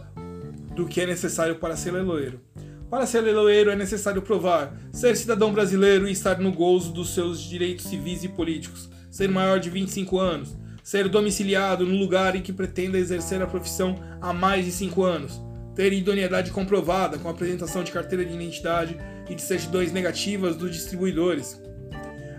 do 0.77 0.87
que 0.87 1.01
é 1.01 1.07
necessário 1.07 1.57
para 1.57 1.79
ser 1.79 1.93
leiloeiro. 1.93 2.43
Para 2.91 3.07
ser 3.07 3.23
leiloeiro 3.23 3.71
é 3.71 3.75
necessário 3.75 4.21
provar 4.21 4.79
ser 4.93 5.17
cidadão 5.17 5.51
brasileiro 5.51 6.07
e 6.07 6.13
estar 6.13 6.39
no 6.39 6.53
gozo 6.53 6.93
dos 6.93 7.15
seus 7.15 7.41
direitos 7.41 7.87
civis 7.87 8.23
e 8.23 8.29
políticos, 8.29 8.91
ser 9.11 9.31
maior 9.31 9.59
de 9.59 9.71
25 9.71 10.19
anos, 10.19 10.55
ser 10.83 11.09
domiciliado 11.09 11.87
no 11.87 11.97
lugar 11.97 12.35
em 12.35 12.43
que 12.43 12.53
pretenda 12.53 12.99
exercer 12.99 13.41
a 13.41 13.47
profissão 13.47 13.97
há 14.21 14.33
mais 14.33 14.65
de 14.65 14.73
5 14.73 15.03
anos, 15.03 15.41
ter 15.75 15.93
idoneidade 15.93 16.51
comprovada 16.51 17.19
com 17.19 17.29
apresentação 17.29 17.85
de 17.85 17.93
carteira 17.93 18.25
de 18.25 18.35
identidade 18.35 18.97
e 19.29 19.35
de 19.35 19.43
certidões 19.43 19.93
negativas 19.93 20.57
dos 20.57 20.73
distribuidores. 20.73 21.61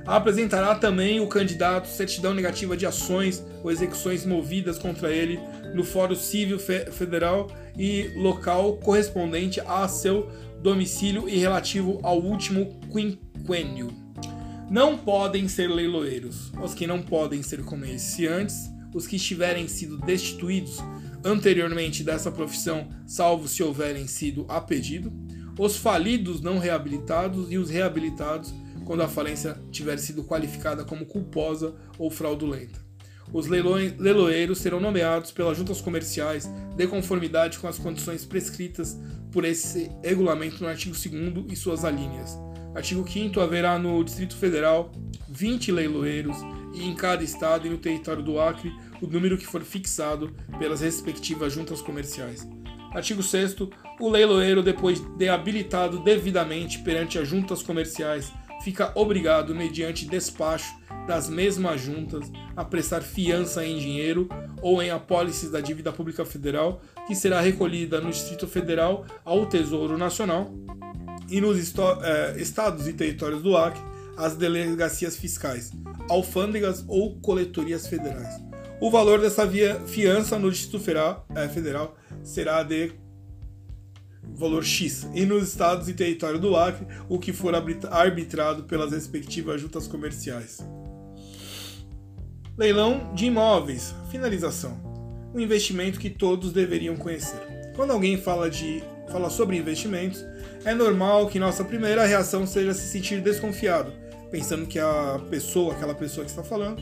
Apresentará 0.05 0.75
também 0.75 1.21
o 1.21 1.27
candidato 1.27 1.87
certidão 1.87 2.33
negativa 2.33 2.75
de 2.75 2.85
ações 2.85 3.43
ou 3.63 3.71
execuções 3.71 4.25
movidas 4.25 4.77
contra 4.77 5.09
ele 5.09 5.39
no 5.73 5.83
Fórum 5.83 6.15
Civil 6.15 6.59
Federal 6.59 7.49
e 7.77 8.11
local 8.17 8.75
correspondente 8.77 9.61
a 9.61 9.87
seu 9.87 10.29
domicílio 10.61 11.27
e 11.29 11.37
relativo 11.37 11.99
ao 12.03 12.19
último 12.19 12.79
quinquênio 12.91 14.02
não 14.73 14.97
podem 14.97 15.47
ser 15.47 15.67
leiloeiros. 15.67 16.51
Os 16.59 16.73
que 16.73 16.87
não 16.87 16.99
podem 16.99 17.43
ser 17.43 17.63
comerciantes, 17.63 18.71
os 18.91 19.05
que 19.05 19.17
estiverem 19.17 19.67
sido 19.67 19.99
destituídos 19.99 20.79
anteriormente 21.23 22.03
dessa 22.03 22.31
profissão, 22.31 22.89
salvo 23.05 23.47
se 23.47 23.61
houverem 23.61 24.07
sido 24.07 24.47
a 24.49 24.59
pedido, 24.59 25.13
os 25.59 25.77
falidos 25.77 26.41
não 26.41 26.57
reabilitados 26.57 27.51
e 27.51 27.57
os 27.59 27.69
reabilitados 27.69 28.51
quando 28.83 29.03
a 29.03 29.07
falência 29.07 29.61
tiver 29.69 29.99
sido 29.99 30.23
qualificada 30.23 30.83
como 30.83 31.05
culposa 31.05 31.75
ou 31.99 32.09
fraudulenta. 32.09 32.81
Os 33.31 33.45
leiloeiros 33.45 34.57
serão 34.57 34.79
nomeados 34.79 35.31
pelas 35.31 35.55
juntas 35.55 35.81
comerciais 35.81 36.49
de 36.75 36.87
conformidade 36.87 37.59
com 37.59 37.67
as 37.67 37.77
condições 37.77 38.25
prescritas 38.25 38.97
por 39.31 39.45
esse 39.45 39.91
regulamento 40.03 40.63
no 40.63 40.67
artigo 40.67 40.95
2 40.95 41.51
e 41.53 41.55
suas 41.55 41.85
alíneas. 41.85 42.35
Artigo 42.75 43.07
5 43.07 43.39
haverá 43.39 43.77
no 43.77 44.03
Distrito 44.03 44.35
Federal 44.35 44.91
20 45.29 45.71
leiloeiros 45.71 46.37
e 46.73 46.87
em 46.87 46.95
cada 46.95 47.23
estado 47.23 47.67
e 47.67 47.69
no 47.69 47.77
território 47.77 48.23
do 48.23 48.39
Acre 48.39 48.73
o 49.01 49.05
número 49.05 49.37
que 49.37 49.45
for 49.45 49.61
fixado 49.61 50.33
pelas 50.57 50.81
respectivas 50.81 51.53
juntas 51.53 51.81
comerciais. 51.81 52.47
Artigo 52.91 53.21
6 53.21 53.55
o 53.99 54.09
leiloeiro, 54.09 54.63
depois 54.63 54.99
de 54.99 55.29
habilitado 55.29 55.99
devidamente 55.99 56.79
perante 56.79 57.19
as 57.19 57.27
juntas 57.27 57.61
comerciais, 57.61 58.31
fica 58.63 58.91
obrigado, 58.95 59.53
mediante 59.53 60.07
despacho 60.07 60.73
das 61.07 61.29
mesmas 61.29 61.81
juntas, 61.81 62.31
a 62.55 62.63
prestar 62.63 63.01
fiança 63.01 63.65
em 63.65 63.77
dinheiro 63.77 64.27
ou 64.61 64.81
em 64.81 64.89
apólices 64.89 65.51
da 65.51 65.59
dívida 65.59 65.91
pública 65.91 66.23
federal, 66.23 66.81
que 67.05 67.13
será 67.13 67.41
recolhida 67.41 67.99
no 67.99 68.09
Distrito 68.09 68.47
Federal 68.47 69.05
ao 69.25 69.45
Tesouro 69.45 69.97
Nacional 69.97 70.51
e 71.29 71.41
nos 71.41 71.57
é, 71.57 72.35
estados 72.37 72.87
e 72.87 72.93
territórios 72.93 73.41
do 73.41 73.55
Acre, 73.57 73.81
as 74.17 74.35
delegacias 74.35 75.17
fiscais, 75.17 75.71
alfândegas 76.09 76.83
ou 76.87 77.19
coletorias 77.19 77.87
federais. 77.87 78.41
O 78.79 78.91
valor 78.91 79.19
dessa 79.19 79.45
via, 79.45 79.79
fiança 79.87 80.37
no 80.37 80.51
Distrito 80.51 80.79
Federal, 80.79 81.25
é, 81.35 81.47
Federal 81.47 81.95
será 82.23 82.63
de 82.63 82.91
valor 84.35 84.63
X, 84.63 85.07
e 85.13 85.25
nos 85.25 85.47
estados 85.47 85.87
e 85.87 85.93
território 85.93 86.39
do 86.39 86.55
Acre, 86.55 86.87
o 87.07 87.19
que 87.19 87.33
for 87.33 87.53
arbitrado 87.55 88.63
pelas 88.63 88.91
respectivas 88.91 89.61
juntas 89.61 89.87
comerciais. 89.87 90.59
Leilão 92.57 93.13
de 93.13 93.25
imóveis, 93.25 93.93
finalização. 94.11 94.79
Um 95.33 95.39
investimento 95.39 95.99
que 95.99 96.09
todos 96.09 96.53
deveriam 96.53 96.95
conhecer. 96.95 97.39
Quando 97.75 97.91
alguém 97.91 98.17
fala 98.17 98.49
de 98.49 98.83
fala 99.11 99.29
sobre 99.29 99.57
investimentos, 99.57 100.23
é 100.65 100.73
normal 100.73 101.27
que 101.27 101.39
nossa 101.39 101.63
primeira 101.63 102.05
reação 102.05 102.47
seja 102.47 102.73
se 102.73 102.87
sentir 102.87 103.21
desconfiado, 103.21 103.91
pensando 104.31 104.65
que 104.65 104.79
a 104.79 105.19
pessoa, 105.29 105.73
aquela 105.73 105.93
pessoa 105.93 106.23
que 106.23 106.31
está 106.31 106.43
falando, 106.43 106.81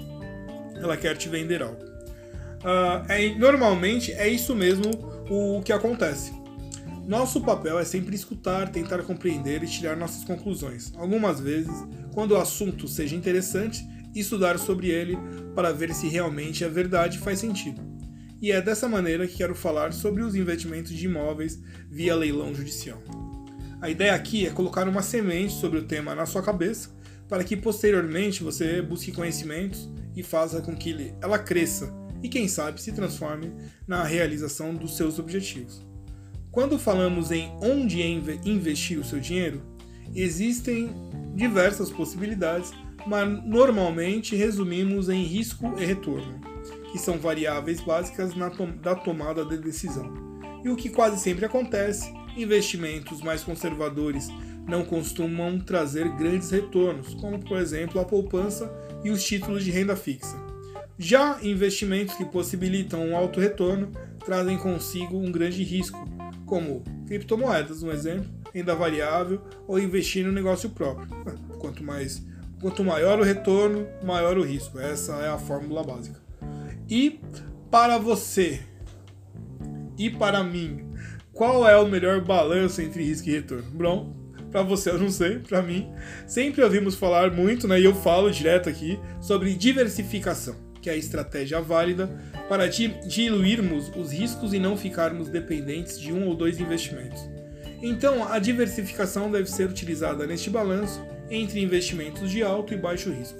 ela 0.75 0.95
quer 0.97 1.17
te 1.17 1.29
vender 1.29 1.61
algo. 1.61 1.83
Uh, 2.63 3.11
é, 3.11 3.33
normalmente 3.35 4.11
é 4.13 4.27
isso 4.27 4.55
mesmo 4.55 4.91
o 5.29 5.61
que 5.63 5.73
acontece. 5.73 6.31
Nosso 7.07 7.41
papel 7.41 7.79
é 7.79 7.83
sempre 7.83 8.15
escutar, 8.15 8.69
tentar 8.69 9.01
compreender 9.03 9.63
e 9.63 9.67
tirar 9.67 9.97
nossas 9.97 10.23
conclusões. 10.23 10.93
Algumas 10.95 11.39
vezes, 11.39 11.73
quando 12.13 12.31
o 12.31 12.37
assunto 12.37 12.87
seja 12.87 13.15
interessante, 13.15 13.83
estudar 14.13 14.59
sobre 14.59 14.89
ele 14.89 15.17
para 15.55 15.71
ver 15.71 15.93
se 15.93 16.07
realmente 16.07 16.63
é 16.63 16.69
verdade 16.69 17.17
faz 17.17 17.39
sentido. 17.39 17.81
E 18.39 18.51
é 18.51 18.61
dessa 18.61 18.87
maneira 18.87 19.27
que 19.27 19.37
quero 19.37 19.55
falar 19.55 19.93
sobre 19.93 20.23
os 20.23 20.35
investimentos 20.35 20.91
de 20.91 21.05
imóveis 21.05 21.59
via 21.89 22.15
leilão 22.15 22.53
judicial. 22.53 23.01
A 23.81 23.89
ideia 23.89 24.13
aqui 24.13 24.45
é 24.45 24.51
colocar 24.51 24.87
uma 24.87 25.01
semente 25.01 25.53
sobre 25.53 25.79
o 25.79 25.83
tema 25.87 26.13
na 26.13 26.27
sua 26.27 26.43
cabeça 26.43 26.89
para 27.27 27.43
que 27.43 27.57
posteriormente 27.57 28.43
você 28.43 28.79
busque 28.79 29.11
conhecimentos 29.11 29.89
e 30.15 30.21
faça 30.21 30.61
com 30.61 30.75
que 30.75 31.15
ela 31.19 31.39
cresça 31.39 31.91
e, 32.21 32.29
quem 32.29 32.47
sabe, 32.47 32.79
se 32.79 32.91
transforme 32.91 33.51
na 33.87 34.03
realização 34.03 34.75
dos 34.75 34.95
seus 34.95 35.17
objetivos. 35.17 35.83
Quando 36.51 36.77
falamos 36.77 37.31
em 37.31 37.51
onde 37.59 38.03
investir 38.45 38.99
o 38.99 39.03
seu 39.03 39.19
dinheiro, 39.19 39.63
existem 40.13 40.93
diversas 41.33 41.89
possibilidades, 41.89 42.71
mas 43.07 43.27
normalmente 43.45 44.35
resumimos 44.35 45.09
em 45.09 45.23
risco 45.23 45.73
e 45.79 45.85
retorno, 45.85 46.39
que 46.91 46.99
são 46.99 47.17
variáveis 47.17 47.81
básicas 47.81 48.35
na 48.35 48.49
da 48.49 48.93
tomada 48.93 49.43
de 49.43 49.57
decisão. 49.57 50.13
E 50.63 50.69
o 50.69 50.75
que 50.75 50.89
quase 50.89 51.19
sempre 51.19 51.45
acontece 51.45 52.13
investimentos 52.37 53.21
mais 53.21 53.43
conservadores 53.43 54.29
não 54.67 54.85
costumam 54.85 55.59
trazer 55.59 56.09
grandes 56.15 56.49
retornos, 56.51 57.13
como 57.15 57.39
por 57.39 57.57
exemplo 57.57 57.99
a 57.99 58.05
poupança 58.05 58.71
e 59.03 59.09
os 59.09 59.23
títulos 59.23 59.63
de 59.63 59.71
renda 59.71 59.95
fixa. 59.95 60.37
Já 60.97 61.39
investimentos 61.41 62.15
que 62.15 62.25
possibilitam 62.25 63.03
um 63.07 63.17
alto 63.17 63.39
retorno 63.39 63.91
trazem 64.23 64.57
consigo 64.57 65.17
um 65.17 65.31
grande 65.31 65.63
risco, 65.63 66.07
como 66.45 66.83
criptomoedas, 67.07 67.81
um 67.81 67.91
exemplo, 67.91 68.29
renda 68.53 68.75
variável 68.75 69.41
ou 69.67 69.79
investir 69.79 70.25
no 70.25 70.31
negócio 70.31 70.69
próprio. 70.69 71.07
Quanto 71.57 71.83
mais 71.83 72.23
quanto 72.61 72.83
maior 72.83 73.19
o 73.19 73.23
retorno, 73.23 73.87
maior 74.03 74.37
o 74.37 74.43
risco. 74.43 74.79
Essa 74.79 75.13
é 75.15 75.29
a 75.29 75.39
fórmula 75.39 75.83
básica. 75.83 76.19
E 76.87 77.19
para 77.71 77.97
você 77.97 78.61
e 79.97 80.09
para 80.09 80.43
mim, 80.43 80.90
qual 81.33 81.67
é 81.67 81.77
o 81.77 81.87
melhor 81.87 82.21
balanço 82.21 82.81
entre 82.81 83.03
risco 83.03 83.29
e 83.29 83.31
retorno? 83.31 83.69
Bom, 83.71 84.13
para 84.51 84.63
você 84.63 84.89
eu 84.89 84.99
não 84.99 85.09
sei, 85.09 85.39
para 85.39 85.61
mim, 85.61 85.89
sempre 86.27 86.61
ouvimos 86.61 86.95
falar 86.95 87.31
muito, 87.31 87.67
né, 87.67 87.79
e 87.79 87.85
eu 87.85 87.95
falo 87.95 88.29
direto 88.29 88.67
aqui 88.69 88.99
sobre 89.21 89.55
diversificação. 89.55 90.55
que 90.81 90.89
é 90.89 90.93
a 90.93 90.97
estratégia 90.97 91.61
válida 91.61 92.09
para 92.49 92.67
diluirmos 92.67 93.91
os 93.95 94.11
riscos 94.11 94.51
e 94.51 94.59
não 94.59 94.75
ficarmos 94.75 95.29
dependentes 95.29 95.99
de 95.99 96.11
um 96.11 96.27
ou 96.27 96.35
dois 96.35 96.59
investimentos. 96.59 97.21
Então, 97.83 98.27
a 98.27 98.39
diversificação 98.39 99.29
deve 99.31 99.49
ser 99.49 99.69
utilizada 99.69 100.25
neste 100.25 100.49
balanço 100.49 101.01
entre 101.29 101.61
investimentos 101.61 102.31
de 102.31 102.41
alto 102.43 102.73
e 102.73 102.77
baixo 102.77 103.11
risco. 103.11 103.37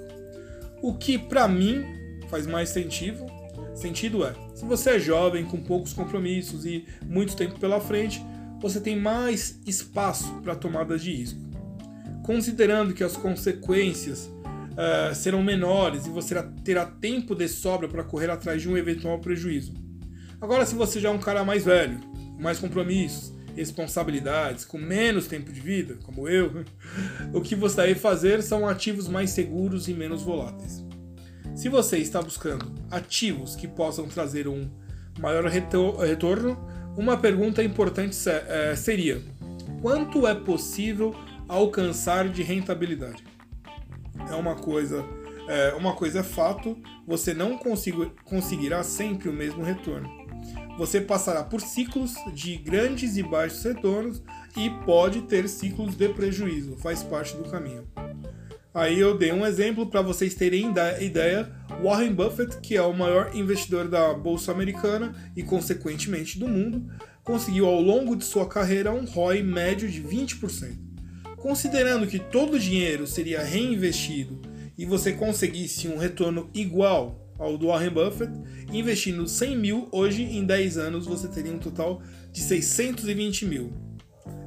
O 0.80 0.94
que, 0.94 1.18
para 1.18 1.46
mim, 1.48 1.84
faz 2.28 2.46
mais 2.46 2.68
sentido, 2.68 3.26
sentido 3.74 4.24
é, 4.24 4.32
se 4.62 4.66
você 4.68 4.90
é 4.90 5.00
jovem, 5.00 5.44
com 5.44 5.56
poucos 5.56 5.92
compromissos 5.92 6.64
e 6.64 6.86
muito 7.04 7.34
tempo 7.34 7.58
pela 7.58 7.80
frente, 7.80 8.24
você 8.60 8.80
tem 8.80 8.94
mais 8.94 9.60
espaço 9.66 10.32
para 10.34 10.54
tomadas 10.54 11.02
de 11.02 11.12
risco. 11.12 11.40
Considerando 12.22 12.94
que 12.94 13.02
as 13.02 13.16
consequências 13.16 14.26
uh, 14.26 15.12
serão 15.16 15.42
menores 15.42 16.06
e 16.06 16.10
você 16.10 16.40
terá 16.62 16.86
tempo 16.86 17.34
de 17.34 17.48
sobra 17.48 17.88
para 17.88 18.04
correr 18.04 18.30
atrás 18.30 18.62
de 18.62 18.68
um 18.68 18.76
eventual 18.76 19.18
prejuízo. 19.18 19.74
Agora, 20.40 20.64
se 20.64 20.76
você 20.76 21.00
já 21.00 21.08
é 21.08 21.12
um 21.12 21.18
cara 21.18 21.42
mais 21.42 21.64
velho, 21.64 21.98
mais 22.38 22.60
compromissos, 22.60 23.32
responsabilidades, 23.56 24.64
com 24.64 24.78
menos 24.78 25.26
tempo 25.26 25.52
de 25.52 25.60
vida, 25.60 25.98
como 26.04 26.28
eu, 26.28 26.64
o 27.34 27.40
que 27.40 27.56
você 27.56 27.78
deve 27.78 27.96
fazer 27.96 28.40
são 28.44 28.68
ativos 28.68 29.08
mais 29.08 29.30
seguros 29.30 29.88
e 29.88 29.92
menos 29.92 30.22
voláteis. 30.22 30.84
Se 31.54 31.68
você 31.68 31.98
está 31.98 32.20
buscando 32.20 32.72
ativos 32.90 33.54
que 33.54 33.68
possam 33.68 34.08
trazer 34.08 34.48
um 34.48 34.70
maior 35.18 35.44
retorno, 35.44 36.58
uma 36.96 37.16
pergunta 37.16 37.62
importante 37.62 38.16
eh, 38.26 38.74
seria: 38.74 39.22
quanto 39.80 40.26
é 40.26 40.34
possível 40.34 41.14
alcançar 41.46 42.28
de 42.28 42.42
rentabilidade? 42.42 43.22
É 44.30 44.34
uma 44.34 44.54
coisa, 44.54 45.04
é, 45.48 45.74
uma 45.74 45.94
coisa 45.94 46.20
é 46.20 46.22
fato, 46.22 46.76
você 47.06 47.34
não 47.34 47.58
conseguirá 48.24 48.82
sempre 48.82 49.28
o 49.28 49.32
mesmo 49.32 49.62
retorno. 49.62 50.08
Você 50.78 51.00
passará 51.00 51.44
por 51.44 51.60
ciclos 51.60 52.14
de 52.32 52.56
grandes 52.56 53.16
e 53.16 53.22
baixos 53.22 53.62
retornos 53.62 54.22
e 54.56 54.70
pode 54.84 55.22
ter 55.22 55.48
ciclos 55.48 55.94
de 55.94 56.08
prejuízo, 56.08 56.76
faz 56.76 57.02
parte 57.02 57.36
do 57.36 57.44
caminho. 57.44 57.86
Aí 58.74 58.98
eu 58.98 59.16
dei 59.18 59.30
um 59.32 59.44
exemplo 59.44 59.86
para 59.86 60.00
vocês 60.00 60.34
terem 60.34 60.72
ideia. 61.00 61.50
Warren 61.82 62.14
Buffett, 62.14 62.58
que 62.60 62.74
é 62.74 62.82
o 62.82 62.94
maior 62.94 63.30
investidor 63.34 63.86
da 63.86 64.14
bolsa 64.14 64.50
americana 64.50 65.14
e 65.36 65.42
consequentemente 65.42 66.38
do 66.38 66.48
mundo, 66.48 66.90
conseguiu 67.22 67.66
ao 67.66 67.80
longo 67.80 68.16
de 68.16 68.24
sua 68.24 68.48
carreira 68.48 68.90
um 68.90 69.04
ROI 69.04 69.42
médio 69.42 69.90
de 69.90 70.02
20%. 70.02 70.78
Considerando 71.36 72.06
que 72.06 72.18
todo 72.18 72.54
o 72.54 72.58
dinheiro 72.58 73.06
seria 73.06 73.42
reinvestido 73.42 74.40
e 74.78 74.86
você 74.86 75.12
conseguisse 75.12 75.88
um 75.88 75.98
retorno 75.98 76.48
igual 76.54 77.30
ao 77.38 77.58
do 77.58 77.66
Warren 77.66 77.90
Buffett, 77.90 78.32
investindo 78.72 79.28
100 79.28 79.56
mil, 79.58 79.88
hoje 79.90 80.22
em 80.22 80.46
10 80.46 80.78
anos 80.78 81.06
você 81.06 81.28
teria 81.28 81.52
um 81.52 81.58
total 81.58 82.00
de 82.30 82.40
620 82.40 83.44
mil. 83.44 83.72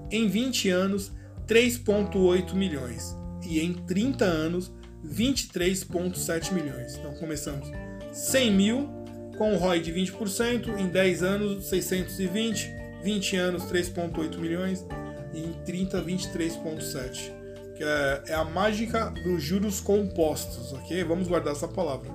Em 0.09 0.27
20 0.27 0.69
anos, 0.69 1.11
3,8 1.45 2.53
milhões 2.55 3.24
e 3.45 3.59
em 3.59 3.73
30 3.73 4.25
anos 4.25 4.71
23,7 5.05 6.51
milhões. 6.51 6.95
Então 6.95 7.13
começamos 7.15 7.69
100 8.11 8.51
mil 8.51 8.89
com 9.37 9.53
um 9.53 9.57
ROI 9.57 9.81
de 9.81 9.91
20%, 9.91 10.79
em 10.79 10.87
10 10.87 11.23
anos 11.23 11.65
620, 11.65 12.73
20 13.03 13.35
anos 13.35 13.63
3,8 13.63 14.37
milhões 14.37 14.85
e 15.33 15.39
em 15.39 15.53
30 15.65 16.01
23,7. 16.01 17.31
Que 17.75 17.83
é, 17.83 18.23
é 18.27 18.33
a 18.33 18.45
mágica 18.45 19.09
dos 19.09 19.43
juros 19.43 19.81
compostos, 19.81 20.71
ok? 20.73 21.03
Vamos 21.03 21.27
guardar 21.27 21.53
essa 21.53 21.67
palavra. 21.67 22.09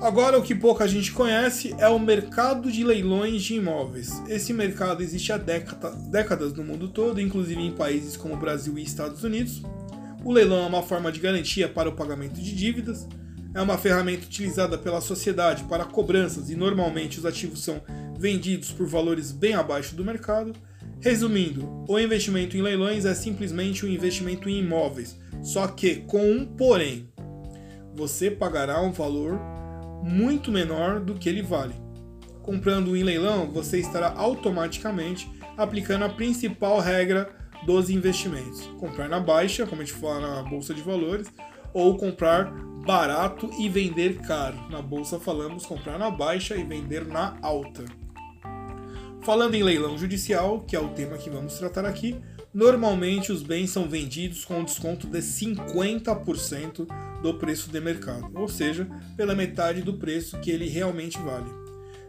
Agora, 0.00 0.38
o 0.38 0.42
que 0.42 0.54
pouca 0.54 0.86
gente 0.86 1.12
conhece 1.12 1.74
é 1.78 1.88
o 1.88 1.98
mercado 1.98 2.70
de 2.70 2.84
leilões 2.84 3.42
de 3.42 3.54
imóveis. 3.54 4.22
Esse 4.28 4.52
mercado 4.52 5.02
existe 5.02 5.32
há 5.32 5.38
décadas 5.38 6.52
no 6.52 6.62
mundo 6.62 6.88
todo, 6.88 7.20
inclusive 7.20 7.62
em 7.62 7.72
países 7.72 8.16
como 8.16 8.36
Brasil 8.36 8.78
e 8.78 8.82
Estados 8.82 9.24
Unidos. 9.24 9.62
O 10.26 10.32
leilão 10.32 10.64
é 10.64 10.66
uma 10.66 10.82
forma 10.82 11.12
de 11.12 11.20
garantia 11.20 11.68
para 11.68 11.88
o 11.88 11.92
pagamento 11.92 12.40
de 12.40 12.52
dívidas, 12.52 13.06
é 13.54 13.62
uma 13.62 13.78
ferramenta 13.78 14.26
utilizada 14.26 14.76
pela 14.76 15.00
sociedade 15.00 15.62
para 15.68 15.84
cobranças 15.84 16.50
e 16.50 16.56
normalmente 16.56 17.20
os 17.20 17.24
ativos 17.24 17.62
são 17.62 17.80
vendidos 18.18 18.72
por 18.72 18.88
valores 18.88 19.30
bem 19.30 19.54
abaixo 19.54 19.94
do 19.94 20.04
mercado. 20.04 20.52
Resumindo, 21.00 21.84
o 21.88 21.96
investimento 21.96 22.56
em 22.56 22.60
leilões 22.60 23.04
é 23.04 23.14
simplesmente 23.14 23.86
um 23.86 23.88
investimento 23.88 24.48
em 24.48 24.58
imóveis, 24.58 25.16
só 25.44 25.68
que 25.68 25.94
com 26.08 26.28
um 26.28 26.44
porém. 26.44 27.08
Você 27.94 28.28
pagará 28.28 28.82
um 28.82 28.90
valor 28.90 29.38
muito 30.02 30.50
menor 30.50 30.98
do 30.98 31.14
que 31.14 31.28
ele 31.28 31.40
vale. 31.40 31.74
Comprando 32.42 32.96
em 32.96 33.04
leilão, 33.04 33.48
você 33.48 33.78
estará 33.78 34.12
automaticamente 34.16 35.30
aplicando 35.56 36.04
a 36.04 36.08
principal 36.08 36.80
regra 36.80 37.45
dos 37.66 37.90
investimentos. 37.90 38.62
Comprar 38.78 39.08
na 39.08 39.18
baixa, 39.18 39.66
como 39.66 39.82
a 39.82 39.84
gente 39.84 39.98
fala 39.98 40.20
na 40.20 40.42
bolsa 40.48 40.72
de 40.72 40.80
valores, 40.80 41.26
ou 41.74 41.98
comprar 41.98 42.50
barato 42.86 43.50
e 43.58 43.68
vender 43.68 44.20
caro. 44.20 44.56
Na 44.70 44.80
bolsa 44.80 45.18
falamos 45.18 45.66
comprar 45.66 45.98
na 45.98 46.10
baixa 46.10 46.56
e 46.56 46.62
vender 46.62 47.04
na 47.04 47.36
alta. 47.42 47.84
Falando 49.22 49.56
em 49.56 49.62
leilão 49.62 49.98
judicial, 49.98 50.60
que 50.60 50.76
é 50.76 50.80
o 50.80 50.90
tema 50.90 51.18
que 51.18 51.28
vamos 51.28 51.58
tratar 51.58 51.84
aqui, 51.84 52.16
normalmente 52.54 53.32
os 53.32 53.42
bens 53.42 53.70
são 53.70 53.88
vendidos 53.88 54.44
com 54.44 54.60
um 54.60 54.64
desconto 54.64 55.08
de 55.08 55.18
50% 55.18 56.86
do 57.20 57.34
preço 57.34 57.68
de 57.68 57.80
mercado, 57.80 58.30
ou 58.36 58.48
seja, 58.48 58.88
pela 59.16 59.34
metade 59.34 59.82
do 59.82 59.94
preço 59.94 60.38
que 60.38 60.50
ele 60.50 60.68
realmente 60.68 61.18
vale. 61.18 61.65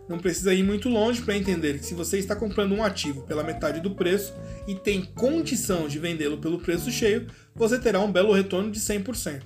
Não 0.08 0.18
precisa 0.18 0.54
ir 0.54 0.64
muito 0.64 0.88
longe 0.88 1.22
para 1.22 1.36
entender 1.36 1.80
que 1.80 1.86
se 1.86 1.94
você 1.94 2.18
está 2.18 2.36
comprando 2.36 2.74
um 2.74 2.84
ativo 2.84 3.24
pela 3.24 3.44
metade 3.44 3.82
do 3.82 3.92
preço 3.92 4.34
e 4.68 4.76
tem 4.76 5.04
condição 5.04 5.88
de 5.88 6.00
vendê-lo 6.00 6.38
pelo 6.38 6.60
preço 6.60 6.90
cheio, 6.90 7.28
você 7.54 7.78
terá 7.78 8.00
um 8.00 8.12
belo 8.12 8.34
retorno 8.34 8.72
de 8.72 8.80
100%. 8.80 9.42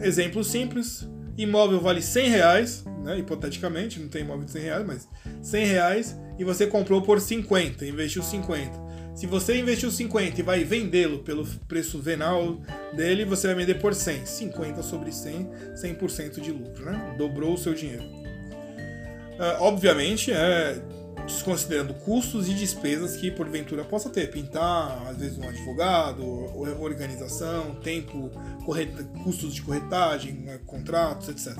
Exemplo 0.00 0.42
simples: 0.42 1.08
imóvel 1.36 1.80
vale 1.80 2.00
100 2.00 2.28
reais, 2.28 2.84
né, 3.04 3.18
hipoteticamente, 3.18 4.00
não 4.00 4.08
tem 4.08 4.22
imóvel 4.22 4.44
de 4.44 4.52
100 4.52 4.62
reais, 4.62 4.86
mas 4.86 5.08
100 5.42 5.66
reais 5.66 6.16
e 6.38 6.44
você 6.44 6.66
comprou 6.66 7.02
por 7.02 7.20
50, 7.20 7.84
investiu 7.84 8.22
50. 8.22 8.88
Se 9.14 9.26
você 9.26 9.58
investiu 9.58 9.90
50 9.90 10.40
e 10.40 10.44
vai 10.44 10.62
vendê-lo 10.62 11.18
pelo 11.18 11.44
preço 11.66 11.98
venal 11.98 12.60
dele, 12.94 13.24
você 13.24 13.48
vai 13.48 13.56
vender 13.56 13.74
por 13.80 13.92
100. 13.92 14.24
50 14.24 14.80
sobre 14.80 15.10
100, 15.10 15.50
100% 15.74 16.40
de 16.40 16.52
lucro, 16.52 16.84
né? 16.84 17.16
Dobrou 17.18 17.54
o 17.54 17.58
seu 17.58 17.74
dinheiro. 17.74 18.27
Uh, 19.38 19.62
obviamente, 19.62 20.32
é, 20.32 20.82
desconsiderando 21.24 21.94
custos 21.94 22.48
e 22.48 22.54
despesas 22.54 23.16
que 23.16 23.30
porventura 23.30 23.84
possa 23.84 24.10
ter. 24.10 24.30
Pintar, 24.30 25.06
às 25.08 25.18
vezes, 25.18 25.38
um 25.38 25.48
advogado, 25.48 26.24
organização, 26.80 27.76
tempo, 27.76 28.30
custos 29.22 29.54
de 29.54 29.62
corretagem, 29.62 30.32
né, 30.32 30.58
contratos, 30.66 31.28
etc. 31.28 31.56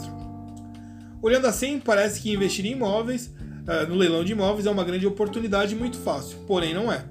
Olhando 1.23 1.47
assim, 1.47 1.79
parece 1.79 2.21
que 2.21 2.33
investir 2.33 2.67
em 2.67 2.73
imóveis, 2.73 3.27
uh, 3.27 3.89
no 3.89 3.95
leilão 3.95 4.25
de 4.25 4.33
imóveis, 4.33 4.67
é 4.67 4.71
uma 4.71 4.85
grande 4.85 5.07
oportunidade 5.07 5.77
muito 5.77 5.99
fácil, 5.99 6.39
porém 6.47 6.75
não 6.75 6.91
é. 6.91 7.05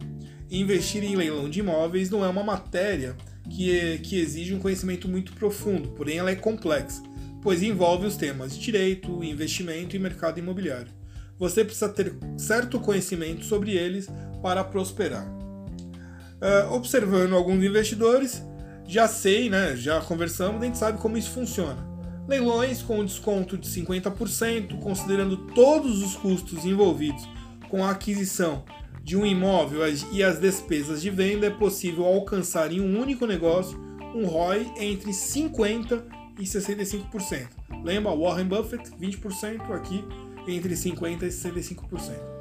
Investir 0.51 1.03
em 1.03 1.15
leilão 1.15 1.49
de 1.49 1.59
imóveis 1.59 2.09
não 2.09 2.25
é 2.25 2.27
uma 2.27 2.43
matéria 2.43 3.15
que, 3.49 3.77
é, 3.77 3.97
que 3.97 4.19
exige 4.19 4.53
um 4.53 4.59
conhecimento 4.59 5.07
muito 5.07 5.33
profundo, 5.33 5.89
porém 5.89 6.17
ela 6.17 6.31
é 6.31 6.35
complexa 6.35 7.06
pois 7.47 7.63
envolve 7.63 8.05
os 8.05 8.17
temas 8.17 8.53
de 8.53 8.59
direito, 8.59 9.23
investimento 9.23 9.95
e 9.95 9.99
mercado 9.99 10.37
imobiliário. 10.37 10.91
Você 11.39 11.63
precisa 11.63 11.87
ter 11.87 12.13
certo 12.37 12.77
conhecimento 12.77 13.45
sobre 13.45 13.71
eles 13.71 14.09
para 14.41 14.65
prosperar. 14.65 15.25
Uh, 15.25 16.73
observando 16.73 17.33
alguns 17.33 17.63
investidores, 17.63 18.43
já 18.85 19.07
sei, 19.07 19.49
né, 19.49 19.77
já 19.77 20.01
conversamos, 20.01 20.61
a 20.61 20.65
gente 20.65 20.77
sabe 20.77 20.99
como 20.99 21.17
isso 21.17 21.31
funciona. 21.31 21.87
Leilões 22.27 22.81
com 22.81 23.05
desconto 23.05 23.57
de 23.57 23.69
50%, 23.69 24.77
considerando 24.81 25.37
todos 25.53 26.03
os 26.03 26.17
custos 26.17 26.65
envolvidos 26.65 27.25
com 27.69 27.81
a 27.81 27.91
aquisição 27.91 28.65
de 29.01 29.15
um 29.15 29.25
imóvel 29.25 29.83
e 30.11 30.21
as 30.21 30.37
despesas 30.37 31.01
de 31.01 31.09
venda, 31.09 31.47
é 31.47 31.49
possível 31.49 32.03
alcançar 32.03 32.73
em 32.73 32.81
um 32.81 32.99
único 32.99 33.25
negócio 33.25 33.79
um 34.13 34.25
ROI 34.25 34.69
entre 34.81 35.11
50% 35.11 36.26
e 36.37 36.43
65%. 36.43 37.47
Lembra, 37.83 38.15
Warren 38.15 38.45
Buffett, 38.45 38.89
20%, 38.91 39.71
aqui 39.73 40.03
entre 40.47 40.73
50% 40.73 41.23
e 41.23 41.27
65%. 41.27 42.37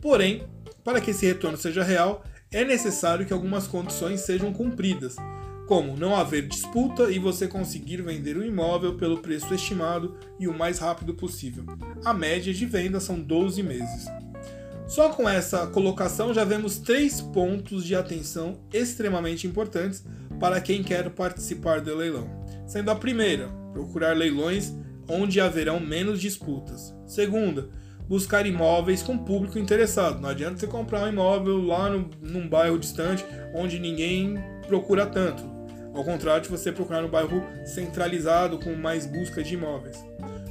Porém, 0.00 0.44
para 0.82 1.00
que 1.00 1.10
esse 1.10 1.26
retorno 1.26 1.58
seja 1.58 1.82
real, 1.82 2.24
é 2.50 2.64
necessário 2.64 3.26
que 3.26 3.32
algumas 3.32 3.66
condições 3.66 4.22
sejam 4.22 4.52
cumpridas, 4.52 5.16
como 5.68 5.96
não 5.96 6.16
haver 6.16 6.48
disputa 6.48 7.10
e 7.10 7.18
você 7.18 7.46
conseguir 7.46 8.02
vender 8.02 8.36
o 8.36 8.44
imóvel 8.44 8.96
pelo 8.96 9.18
preço 9.18 9.54
estimado 9.54 10.16
e 10.38 10.48
o 10.48 10.56
mais 10.56 10.78
rápido 10.78 11.14
possível. 11.14 11.64
A 12.04 12.12
média 12.12 12.52
de 12.52 12.66
venda 12.66 12.98
são 12.98 13.20
12 13.20 13.62
meses. 13.62 14.06
Só 14.88 15.10
com 15.10 15.28
essa 15.28 15.68
colocação 15.68 16.34
já 16.34 16.42
vemos 16.42 16.78
três 16.78 17.20
pontos 17.20 17.84
de 17.84 17.94
atenção 17.94 18.58
extremamente 18.72 19.46
importantes 19.46 20.04
para 20.40 20.60
quem 20.60 20.82
quer 20.82 21.08
participar 21.10 21.80
do 21.80 21.94
leilão 21.94 22.39
sendo 22.70 22.88
a 22.88 22.94
primeira, 22.94 23.48
procurar 23.72 24.16
leilões 24.16 24.72
onde 25.08 25.40
haverão 25.40 25.80
menos 25.80 26.20
disputas. 26.20 26.94
Segunda, 27.04 27.68
buscar 28.08 28.46
imóveis 28.46 29.02
com 29.02 29.18
público 29.18 29.58
interessado. 29.58 30.20
Não 30.20 30.28
adianta 30.28 30.60
você 30.60 30.68
comprar 30.68 31.02
um 31.02 31.08
imóvel 31.08 31.60
lá 31.60 31.90
no, 31.90 32.08
num 32.22 32.48
bairro 32.48 32.78
distante 32.78 33.26
onde 33.52 33.80
ninguém 33.80 34.36
procura 34.68 35.04
tanto. 35.04 35.42
Ao 35.92 36.04
contrário 36.04 36.44
de 36.44 36.48
você 36.48 36.70
procurar 36.70 37.02
no 37.02 37.08
bairro 37.08 37.42
centralizado 37.66 38.56
com 38.60 38.72
mais 38.76 39.04
busca 39.04 39.42
de 39.42 39.54
imóveis. 39.54 39.98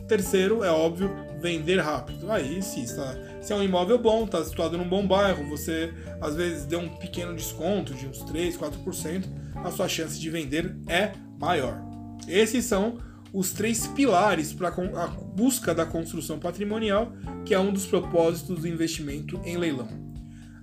Terceiro, 0.05 0.61
é 0.61 0.69
óbvio, 0.69 1.15
vender 1.39 1.79
rápido. 1.79 2.29
Aí, 2.29 2.61
se, 2.61 2.83
está, 2.83 3.15
se 3.39 3.53
é 3.53 3.55
um 3.55 3.63
imóvel 3.63 3.97
bom, 3.97 4.25
está 4.25 4.43
situado 4.43 4.77
num 4.77 4.89
bom 4.89 5.07
bairro, 5.07 5.47
você 5.47 5.93
às 6.19 6.35
vezes 6.35 6.65
deu 6.65 6.79
um 6.79 6.89
pequeno 6.89 7.33
desconto 7.33 7.93
de 7.93 8.07
uns 8.07 8.23
3, 8.23 8.57
4%, 8.57 9.23
a 9.63 9.71
sua 9.71 9.87
chance 9.87 10.19
de 10.19 10.29
vender 10.29 10.75
é 10.89 11.13
maior. 11.39 11.88
Esses 12.29 12.65
são 12.65 12.99
os 13.33 13.51
três 13.51 13.87
pilares 13.87 14.53
para 14.53 14.69
a 14.69 15.07
busca 15.07 15.73
da 15.73 15.85
construção 15.85 16.39
patrimonial, 16.39 17.13
que 17.45 17.53
é 17.53 17.59
um 17.59 17.73
dos 17.73 17.85
propósitos 17.85 18.59
do 18.59 18.67
investimento 18.67 19.39
em 19.43 19.57
leilão. 19.57 19.87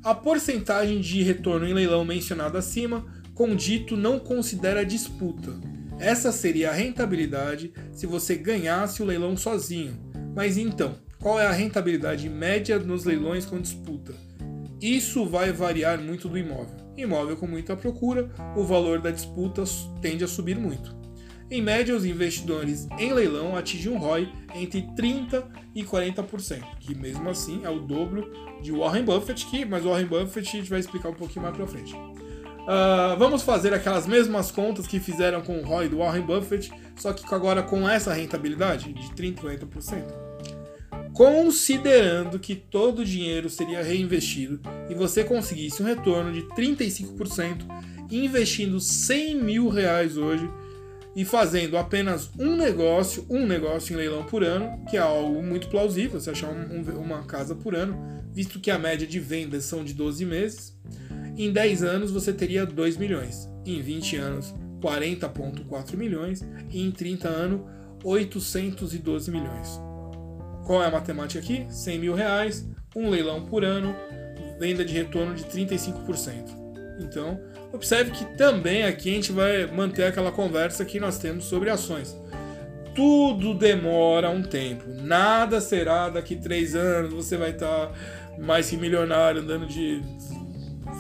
A 0.02 0.14
porcentagem 0.14 1.00
de 1.00 1.22
retorno 1.22 1.66
em 1.66 1.74
leilão 1.74 2.05
mencionada 2.05 2.59
acima, 2.59 3.05
com 3.35 3.55
dito 3.55 3.96
não 3.96 4.18
considera 4.18 4.87
disputa. 4.87 5.52
Essa 5.98 6.31
seria 6.31 6.70
a 6.70 6.74
rentabilidade 6.74 7.72
se 7.92 8.07
você 8.07 8.37
ganhasse 8.37 9.02
o 9.02 9.07
leilão 9.07 9.37
sozinho. 9.37 9.98
Mas 10.35 10.57
então, 10.57 10.94
qual 11.20 11.40
é 11.40 11.46
a 11.46 11.52
rentabilidade 11.52 12.29
média 12.29 12.79
nos 12.79 13.05
leilões 13.05 13.46
com 13.46 13.61
disputa? 13.61 14.14
Isso 14.81 15.26
vai 15.26 15.52
variar 15.52 15.98
muito 15.98 16.29
do 16.29 16.37
imóvel. 16.37 16.76
Imóvel 16.96 17.37
com 17.37 17.46
muita 17.46 17.76
procura, 17.76 18.31
o 18.55 18.62
valor 18.62 19.00
da 19.00 19.11
disputa 19.11 19.64
tende 20.00 20.22
a 20.22 20.29
subir 20.29 20.59
muito. 20.59 20.94
Em 21.48 21.62
média, 21.62 21.94
os 21.94 22.04
investidores 22.04 22.88
em 22.98 23.12
leilão 23.12 23.56
atingem 23.56 23.92
um 23.92 23.98
ROI 23.98 24.28
entre 24.54 24.82
30% 24.82 25.44
e 25.74 25.85
40%, 25.85 26.62
que 26.80 26.94
mesmo 26.94 27.28
assim 27.28 27.61
é 27.64 27.70
o 27.70 27.78
dobro 27.78 28.30
de 28.61 28.72
Warren 28.72 29.04
Buffett, 29.04 29.46
que, 29.46 29.64
mas 29.64 29.85
Warren 29.85 30.06
Buffett 30.06 30.48
a 30.48 30.61
gente 30.61 30.70
vai 30.70 30.80
explicar 30.80 31.11
um 31.11 31.14
pouquinho 31.14 31.44
mais 31.44 31.56
para 31.56 31.66
frente. 31.66 31.94
Uh, 31.94 33.16
vamos 33.16 33.42
fazer 33.42 33.72
aquelas 33.72 34.09
mesmas 34.09 34.50
contas 34.50 34.88
que 34.88 34.98
fizeram 34.98 35.40
com 35.40 35.61
o 35.61 35.62
ROI 35.62 35.88
do 35.88 35.98
Warren 35.98 36.22
Buffett, 36.22 36.72
só 36.96 37.12
que 37.12 37.24
agora 37.32 37.62
com 37.62 37.88
essa 37.88 38.12
rentabilidade 38.12 38.92
de 38.92 39.09
30% 39.11 39.38
e 39.38 39.59
40%. 39.59 40.26
Considerando 41.12 42.40
que 42.40 42.56
todo 42.56 42.98
o 42.98 43.04
dinheiro 43.04 43.48
seria 43.48 43.85
reinvestido 43.85 44.61
e 44.90 44.94
você 44.94 45.22
conseguisse 45.22 45.80
um 45.80 45.87
retorno 45.87 46.32
de 46.32 46.42
35%, 46.56 47.64
investindo 48.11 48.80
100 48.80 49.37
mil 49.37 49.68
reais 49.68 50.16
hoje, 50.16 50.50
e 51.16 51.24
fazendo 51.24 51.79
apenas 51.79 52.31
um 52.38 52.57
negócio, 52.57 53.24
um 53.31 53.46
negócio 53.46 53.94
em 53.94 53.96
leilão 53.96 54.22
por 54.24 54.44
ano, 54.44 54.85
que 54.85 54.98
é 54.98 55.00
algo 55.00 55.42
muito 55.42 55.68
plausível, 55.68 56.20
você 56.20 56.29
achar 56.29 56.50
um, 56.50 56.76
um, 56.76 57.00
uma 57.00 57.22
casa 57.22 57.55
por 57.55 57.74
ano, 57.74 57.98
visto 58.35 58.61
que 58.61 58.70
a 58.70 58.79
média 58.79 59.07
de 59.07 59.18
vendas 59.18 59.64
são 59.64 59.83
de 59.83 59.94
12 59.94 60.26
meses. 60.26 60.79
Em 61.35 61.50
10 61.50 61.83
anos 61.83 62.11
você 62.11 62.35
teria 62.35 62.66
2 62.66 62.98
milhões, 62.98 63.48
em 63.64 63.81
20 63.81 64.16
anos 64.16 64.55
40,4 64.83 65.96
milhões 65.96 66.46
e 66.70 66.83
em 66.83 66.90
30 66.90 67.29
anos 67.29 67.62
812 68.05 69.31
milhões. 69.31 69.81
Qual 70.66 70.83
é 70.83 70.87
a 70.87 70.90
matemática 70.90 71.40
aqui? 71.40 71.66
100 71.70 71.98
mil 71.98 72.14
reais, 72.14 72.68
um 72.94 73.09
leilão 73.09 73.46
por 73.46 73.64
ano, 73.64 73.96
venda 74.61 74.85
de 74.85 74.92
retorno 74.92 75.35
de 75.35 75.44
35%. 75.44 76.66
Então, 77.00 77.40
Observe 77.76 78.10
que 78.10 78.24
também 78.38 78.84
aqui 78.84 79.10
a 79.10 79.12
gente 79.12 79.32
vai 79.32 79.66
manter 79.66 80.04
aquela 80.04 80.32
conversa 80.32 80.82
que 80.82 80.98
nós 80.98 81.18
temos 81.18 81.44
sobre 81.44 81.68
ações. 81.68 82.16
Tudo 82.94 83.52
demora 83.52 84.30
um 84.30 84.42
tempo. 84.42 84.84
Nada 85.02 85.60
será 85.60 86.08
daqui 86.08 86.36
três 86.36 86.74
anos. 86.74 87.12
Você 87.12 87.36
vai 87.36 87.50
estar 87.50 87.92
mais 88.38 88.70
que 88.70 88.78
milionário 88.78 89.42
andando 89.42 89.66
de 89.66 90.00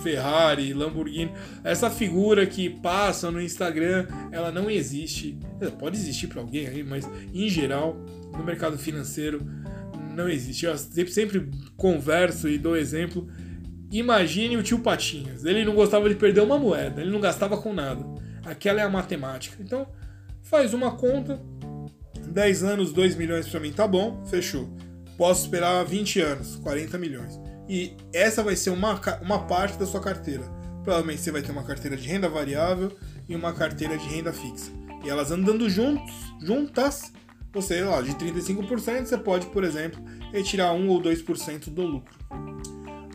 Ferrari, 0.02 0.74
Lamborghini. 0.74 1.32
Essa 1.64 1.88
figura 1.88 2.44
que 2.44 2.68
passa 2.68 3.30
no 3.30 3.40
Instagram, 3.40 4.06
ela 4.30 4.52
não 4.52 4.70
existe. 4.70 5.38
Ela 5.58 5.70
pode 5.70 5.96
existir 5.96 6.26
para 6.26 6.42
alguém 6.42 6.66
aí, 6.66 6.84
mas 6.84 7.08
em 7.32 7.48
geral, 7.48 7.96
no 8.36 8.44
mercado 8.44 8.76
financeiro, 8.76 9.40
não 10.14 10.28
existe. 10.28 10.66
Eu 10.66 10.76
sempre 10.76 11.50
converso 11.74 12.46
e 12.50 12.58
dou 12.58 12.76
exemplo 12.76 13.26
Imagine 13.90 14.56
o 14.56 14.62
tio 14.62 14.80
Patinhas. 14.80 15.44
Ele 15.44 15.64
não 15.64 15.74
gostava 15.74 16.08
de 16.08 16.14
perder 16.14 16.40
uma 16.40 16.58
moeda, 16.58 17.00
ele 17.00 17.10
não 17.10 17.20
gastava 17.20 17.56
com 17.56 17.72
nada. 17.72 18.04
Aquela 18.44 18.80
é 18.80 18.84
a 18.84 18.88
matemática. 18.88 19.56
Então, 19.60 19.86
faz 20.42 20.74
uma 20.74 20.96
conta. 20.96 21.40
10 22.28 22.64
anos, 22.64 22.92
2 22.92 23.16
milhões 23.16 23.48
para 23.48 23.60
mim 23.60 23.72
tá 23.72 23.86
bom, 23.86 24.24
fechou. 24.26 24.68
Posso 25.16 25.44
esperar 25.44 25.84
20 25.84 26.20
anos, 26.20 26.56
40 26.56 26.98
milhões. 26.98 27.40
E 27.68 27.96
essa 28.12 28.42
vai 28.42 28.54
ser 28.54 28.70
uma, 28.70 29.00
uma 29.22 29.46
parte 29.46 29.78
da 29.78 29.86
sua 29.86 30.00
carteira. 30.00 30.44
Provavelmente 30.82 31.20
você 31.20 31.32
vai 31.32 31.42
ter 31.42 31.50
uma 31.50 31.64
carteira 31.64 31.96
de 31.96 32.06
renda 32.06 32.28
variável 32.28 32.96
e 33.28 33.34
uma 33.34 33.52
carteira 33.52 33.96
de 33.96 34.06
renda 34.06 34.32
fixa. 34.32 34.70
E 35.04 35.08
elas 35.08 35.30
andando 35.30 35.68
juntos, 35.68 36.12
juntas, 36.40 37.12
você, 37.52 37.82
lá, 37.82 38.02
de 38.02 38.12
35%, 38.12 39.06
você 39.06 39.16
pode, 39.16 39.46
por 39.46 39.64
exemplo, 39.64 40.02
retirar 40.30 40.72
1 40.74 40.88
ou 40.88 41.00
2% 41.00 41.70
do 41.70 41.82
lucro. 41.82 42.14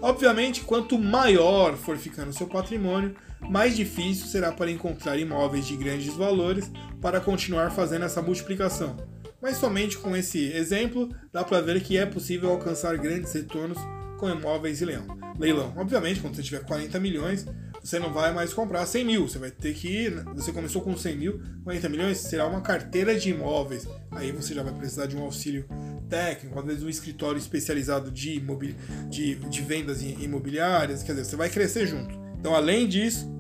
Obviamente, 0.02 0.62
quanto 0.62 0.98
maior 0.98 1.78
for 1.78 1.96
ficando 1.96 2.34
seu 2.34 2.48
patrimônio, 2.48 3.16
mais 3.40 3.76
difícil 3.76 4.26
será 4.26 4.52
para 4.52 4.72
encontrar 4.72 5.18
imóveis 5.18 5.68
de 5.68 5.76
grandes 5.76 6.16
valores 6.16 6.72
para 7.00 7.22
continuar 7.22 7.70
fazendo 7.72 8.06
essa 8.06 8.22
multiplicação. 8.22 8.98
Mas 9.40 9.58
somente 9.58 9.98
com 9.98 10.16
esse 10.16 10.52
exemplo 10.54 11.10
dá 11.32 11.44
para 11.44 11.62
ver 11.62 11.82
que 11.82 11.98
é 11.98 12.06
possível 12.06 12.50
alcançar 12.50 12.98
grandes 12.98 13.32
retornos 13.34 13.78
com 14.18 14.30
imóveis 14.30 14.82
e 14.82 14.86
leilão. 14.86 15.18
leilão. 15.40 15.74
Obviamente, 15.78 16.20
quando 16.20 16.36
você 16.36 16.44
tiver 16.44 16.64
40 16.64 17.00
milhões, 17.00 17.46
você 17.84 17.98
não 17.98 18.13
vai 18.13 18.34
mais 18.34 18.54
comprar 18.54 18.86
100 18.86 19.06
mil. 19.06 19.28
Você 19.28 19.39
vai 19.39 19.52
ter 19.52 19.74
que. 19.74 20.10
Você 20.36 20.52
começou 20.52 20.82
com 20.82 20.96
100 20.96 21.15
mil, 21.15 21.41
40 21.63 21.89
milhões 21.89 22.17
será 22.20 22.46
uma 22.48 22.62
carteira 22.62 23.17
de 23.17 23.30
imóveis. 23.30 23.88
Aí 24.12 24.32
você 24.32 24.54
já 24.54 24.63
vai 24.63 24.74
precisar 24.74 25.08
de 25.08 25.15
um 25.15 25.24
auxílio 25.24 25.65
técnico, 26.10 26.60
às 26.60 26.65
vezes 26.65 26.84
um 26.84 26.89
escritório 26.89 27.38
especializado 27.38 28.12
de, 28.12 28.36
imobil... 28.36 28.76
de, 29.10 29.36
de 29.36 29.62
vendas 29.62 30.02
imobiliárias. 30.02 31.02
Quer 31.02 31.13
dizer, 31.13 31.26
você 31.26 31.36
vai 31.36 31.50
crescer 31.50 31.88
junto. 31.88 32.13
Então, 32.39 32.54
além 32.56 32.88
disso, 32.88 33.32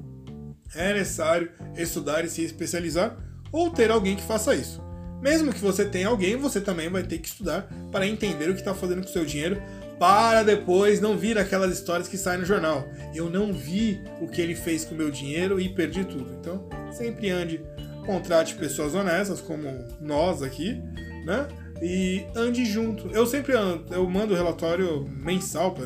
é 0.75 0.93
necessário 0.93 1.51
estudar 1.75 2.23
e 2.25 2.29
se 2.29 2.43
especializar 2.43 3.17
ou 3.51 3.69
ter 3.69 3.91
alguém 3.91 4.15
que 4.15 4.23
faça 4.23 4.55
isso. 4.55 4.81
Mesmo 5.21 5.53
que 5.53 5.59
você 5.59 5.85
tenha 5.85 6.07
alguém, 6.07 6.35
você 6.35 6.59
também 6.59 6.89
vai 6.89 7.03
ter 7.03 7.19
que 7.19 7.27
estudar 7.27 7.69
para 7.91 8.07
entender 8.07 8.49
o 8.49 8.53
que 8.53 8.61
está 8.61 8.73
fazendo 8.73 9.03
com 9.03 9.09
o 9.09 9.13
seu 9.13 9.23
dinheiro 9.23 9.61
para 10.01 10.41
depois 10.41 10.99
não 10.99 11.15
vir 11.15 11.37
aquelas 11.37 11.71
histórias 11.71 12.07
que 12.07 12.17
saem 12.17 12.39
no 12.39 12.45
jornal. 12.45 12.89
Eu 13.13 13.29
não 13.29 13.53
vi 13.53 14.01
o 14.19 14.27
que 14.27 14.41
ele 14.41 14.55
fez 14.55 14.83
com 14.83 14.95
o 14.95 14.97
meu 14.97 15.11
dinheiro 15.11 15.59
e 15.59 15.69
perdi 15.69 16.03
tudo. 16.03 16.33
Então, 16.39 16.67
sempre 16.91 17.29
ande, 17.29 17.61
contrate 18.03 18.55
pessoas 18.55 18.95
honestas, 18.95 19.39
como 19.39 19.67
nós 20.01 20.41
aqui, 20.41 20.81
né? 21.23 21.47
E 21.83 22.25
ande 22.35 22.65
junto. 22.65 23.09
Eu 23.09 23.27
sempre 23.27 23.53
ando, 23.55 23.93
eu 23.93 24.09
mando 24.09 24.33
relatório 24.33 25.07
mensal, 25.07 25.77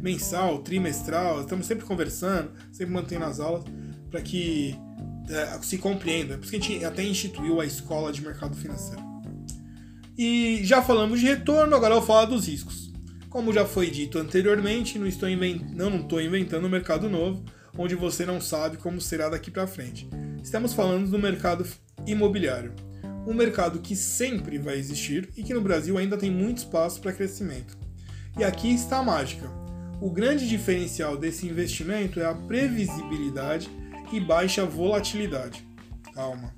mensal, 0.00 0.60
trimestral, 0.60 1.40
estamos 1.40 1.66
sempre 1.66 1.84
conversando, 1.84 2.52
sempre 2.70 2.94
mantendo 2.94 3.24
as 3.24 3.40
aulas, 3.40 3.64
para 4.12 4.22
que 4.22 4.78
é, 5.28 5.58
se 5.60 5.76
compreenda. 5.78 6.38
Por 6.38 6.44
isso 6.44 6.50
que 6.52 6.56
a 6.56 6.60
gente 6.60 6.84
até 6.84 7.02
instituiu 7.02 7.60
a 7.60 7.66
escola 7.66 8.12
de 8.12 8.22
mercado 8.22 8.54
financeiro. 8.54 9.02
E 10.16 10.60
já 10.62 10.80
falamos 10.80 11.18
de 11.18 11.26
retorno, 11.26 11.74
agora 11.74 11.94
eu 11.94 11.98
vou 11.98 12.06
falar 12.06 12.26
dos 12.26 12.46
riscos. 12.46 12.85
Como 13.36 13.52
já 13.52 13.66
foi 13.66 13.90
dito 13.90 14.18
anteriormente, 14.18 14.98
não 14.98 15.06
estou 15.06 15.28
inventando, 15.28 15.76
não 15.76 16.20
inventando 16.22 16.66
um 16.66 16.70
mercado 16.70 17.06
novo, 17.06 17.44
onde 17.76 17.94
você 17.94 18.24
não 18.24 18.40
sabe 18.40 18.78
como 18.78 18.98
será 18.98 19.28
daqui 19.28 19.50
para 19.50 19.66
frente. 19.66 20.08
Estamos 20.42 20.72
falando 20.72 21.10
do 21.10 21.18
mercado 21.18 21.66
imobiliário, 22.06 22.72
um 23.26 23.34
mercado 23.34 23.80
que 23.80 23.94
sempre 23.94 24.56
vai 24.56 24.78
existir 24.78 25.28
e 25.36 25.42
que 25.42 25.52
no 25.52 25.60
Brasil 25.60 25.98
ainda 25.98 26.16
tem 26.16 26.30
muito 26.30 26.56
espaço 26.56 26.98
para 26.98 27.12
crescimento. 27.12 27.76
E 28.38 28.42
aqui 28.42 28.72
está 28.72 29.00
a 29.00 29.04
mágica. 29.04 29.50
O 30.00 30.08
grande 30.08 30.48
diferencial 30.48 31.14
desse 31.14 31.46
investimento 31.46 32.18
é 32.18 32.24
a 32.24 32.34
previsibilidade 32.34 33.68
e 34.14 34.18
baixa 34.18 34.64
volatilidade. 34.64 35.62
Calma. 36.14 36.54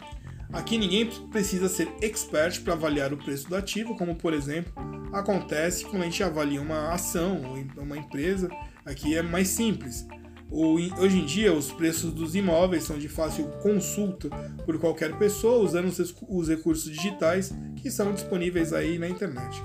Aqui 0.53 0.79
ninguém 0.79 1.07
precisa 1.33 1.69
ser 1.69 1.89
expert 2.01 2.61
para 2.61 2.75
avaliar 2.75 3.13
o 3.13 3.19
preço 3.19 3.49
do 3.49 3.57
ativo, 3.57 3.97
como 3.97 4.15
por 4.15 4.33
exemplo 4.33 4.73
acontece 5.13 5.85
quando 5.85 6.03
a 6.03 6.05
gente 6.05 6.23
avalia 6.23 6.61
uma 6.61 6.93
ação 6.93 7.43
ou 7.77 7.83
uma 7.83 7.97
empresa. 7.97 8.49
Aqui 8.85 9.17
é 9.17 9.23
mais 9.23 9.49
simples. 9.49 10.07
Hoje 10.51 11.19
em 11.19 11.27
dia, 11.27 11.53
os 11.53 11.71
preços 11.71 12.13
dos 12.13 12.35
imóveis 12.35 12.85
são 12.85 12.99
de 12.99 13.09
fácil 13.09 13.49
consulta 13.63 14.31
por 14.65 14.79
qualquer 14.79 15.17
pessoa 15.19 15.63
usando 15.63 15.93
os 16.29 16.49
recursos 16.49 16.91
digitais 16.91 17.53
que 17.77 17.91
são 17.91 18.15
disponíveis 18.15 18.73
aí 18.73 18.99
na 18.99 19.09
internet. 19.09 19.63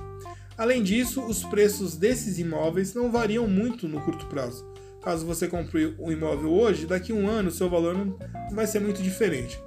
Além 0.57 0.83
disso, 0.83 1.21
os 1.25 1.43
preços 1.43 1.95
desses 1.95 2.37
imóveis 2.37 2.93
não 2.93 3.11
variam 3.11 3.47
muito 3.47 3.87
no 3.87 4.01
curto 4.01 4.25
prazo. 4.27 4.65
Caso 5.01 5.25
você 5.25 5.47
compre 5.47 5.95
um 5.97 6.11
imóvel 6.11 6.51
hoje, 6.51 6.85
daqui 6.85 7.11
a 7.11 7.15
um 7.15 7.27
ano 7.27 7.49
seu 7.49 7.69
valor 7.69 7.93
não 7.93 8.17
vai 8.51 8.67
ser 8.67 8.79
muito 8.79 9.01
diferente. 9.01 9.59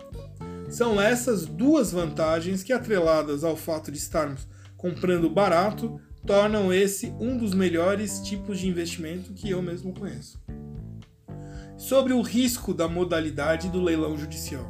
São 0.68 1.00
essas 1.00 1.46
duas 1.46 1.92
vantagens 1.92 2.62
que, 2.62 2.72
atreladas 2.72 3.42
ao 3.42 3.56
fato 3.56 3.90
de 3.90 3.98
estarmos 3.98 4.46
comprando 4.76 5.30
barato, 5.30 6.00
tornam 6.26 6.72
esse 6.72 7.14
um 7.20 7.36
dos 7.36 7.54
melhores 7.54 8.20
tipos 8.20 8.58
de 8.58 8.68
investimento 8.68 9.32
que 9.32 9.50
eu 9.50 9.62
mesmo 9.62 9.94
conheço. 9.94 10.40
Sobre 11.76 12.12
o 12.12 12.22
risco 12.22 12.74
da 12.74 12.88
modalidade 12.88 13.68
do 13.68 13.80
leilão 13.80 14.16
judicial. 14.16 14.68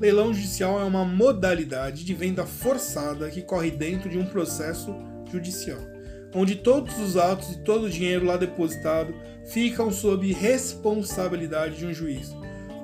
Leilão 0.00 0.32
judicial 0.32 0.80
é 0.80 0.84
uma 0.84 1.04
modalidade 1.04 2.04
de 2.04 2.14
venda 2.14 2.46
forçada 2.46 3.30
que 3.30 3.42
corre 3.42 3.70
dentro 3.70 4.08
de 4.08 4.18
um 4.18 4.26
processo 4.26 4.94
judicial, 5.30 5.80
onde 6.34 6.56
todos 6.56 6.98
os 6.98 7.16
atos 7.16 7.52
e 7.52 7.58
todo 7.60 7.86
o 7.86 7.90
dinheiro 7.90 8.24
lá 8.24 8.36
depositado 8.36 9.14
ficam 9.46 9.90
sob 9.90 10.32
responsabilidade 10.32 11.78
de 11.78 11.86
um 11.86 11.94
juiz, 11.94 12.34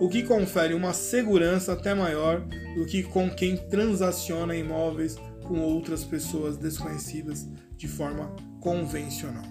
o 0.00 0.08
que 0.08 0.22
confere 0.22 0.74
uma 0.74 0.92
segurança 0.92 1.72
até 1.72 1.94
maior 1.94 2.40
do 2.74 2.86
que 2.86 3.02
com 3.02 3.30
quem 3.30 3.56
transaciona 3.56 4.56
imóveis 4.56 5.16
com 5.42 5.60
outras 5.60 6.04
pessoas 6.04 6.56
desconhecidas 6.56 7.48
de 7.76 7.88
forma 7.88 8.34
convencional. 8.60 9.44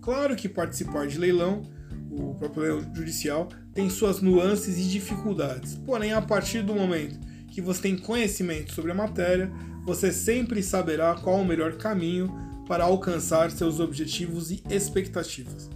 Claro 0.00 0.36
que 0.36 0.48
participar 0.48 1.06
de 1.06 1.18
leilão, 1.18 1.62
o 2.10 2.34
próprio 2.34 2.62
leilão 2.62 2.94
judicial, 2.94 3.48
tem 3.72 3.88
suas 3.88 4.20
nuances 4.20 4.78
e 4.78 4.88
dificuldades, 4.88 5.74
porém, 5.74 6.12
a 6.12 6.22
partir 6.22 6.62
do 6.62 6.74
momento 6.74 7.18
que 7.48 7.60
você 7.60 7.82
tem 7.82 7.96
conhecimento 7.96 8.72
sobre 8.72 8.90
a 8.90 8.94
matéria, 8.94 9.50
você 9.84 10.12
sempre 10.12 10.62
saberá 10.62 11.14
qual 11.14 11.40
o 11.40 11.44
melhor 11.44 11.76
caminho 11.76 12.28
para 12.66 12.84
alcançar 12.84 13.50
seus 13.50 13.80
objetivos 13.80 14.50
e 14.50 14.62
expectativas. 14.68 15.70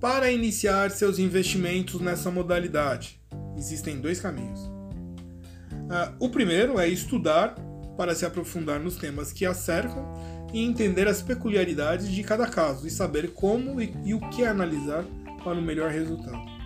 Para 0.00 0.30
iniciar 0.30 0.90
seus 0.90 1.18
investimentos 1.18 2.00
nessa 2.00 2.30
modalidade, 2.30 3.20
existem 3.56 3.98
dois 4.00 4.20
caminhos. 4.20 4.60
Uh, 4.60 6.14
o 6.18 6.28
primeiro 6.28 6.78
é 6.78 6.88
estudar 6.88 7.54
para 7.96 8.14
se 8.14 8.24
aprofundar 8.24 8.80
nos 8.80 8.96
temas 8.96 9.32
que 9.32 9.46
a 9.46 9.54
cercam 9.54 10.12
e 10.52 10.64
entender 10.64 11.08
as 11.08 11.22
peculiaridades 11.22 12.08
de 12.08 12.22
cada 12.22 12.46
caso 12.46 12.86
e 12.86 12.90
saber 12.90 13.32
como 13.32 13.80
e, 13.80 13.94
e 14.04 14.14
o 14.14 14.20
que 14.30 14.44
analisar 14.44 15.04
para 15.42 15.58
o 15.58 15.62
melhor 15.62 15.90
resultado. 15.90 16.56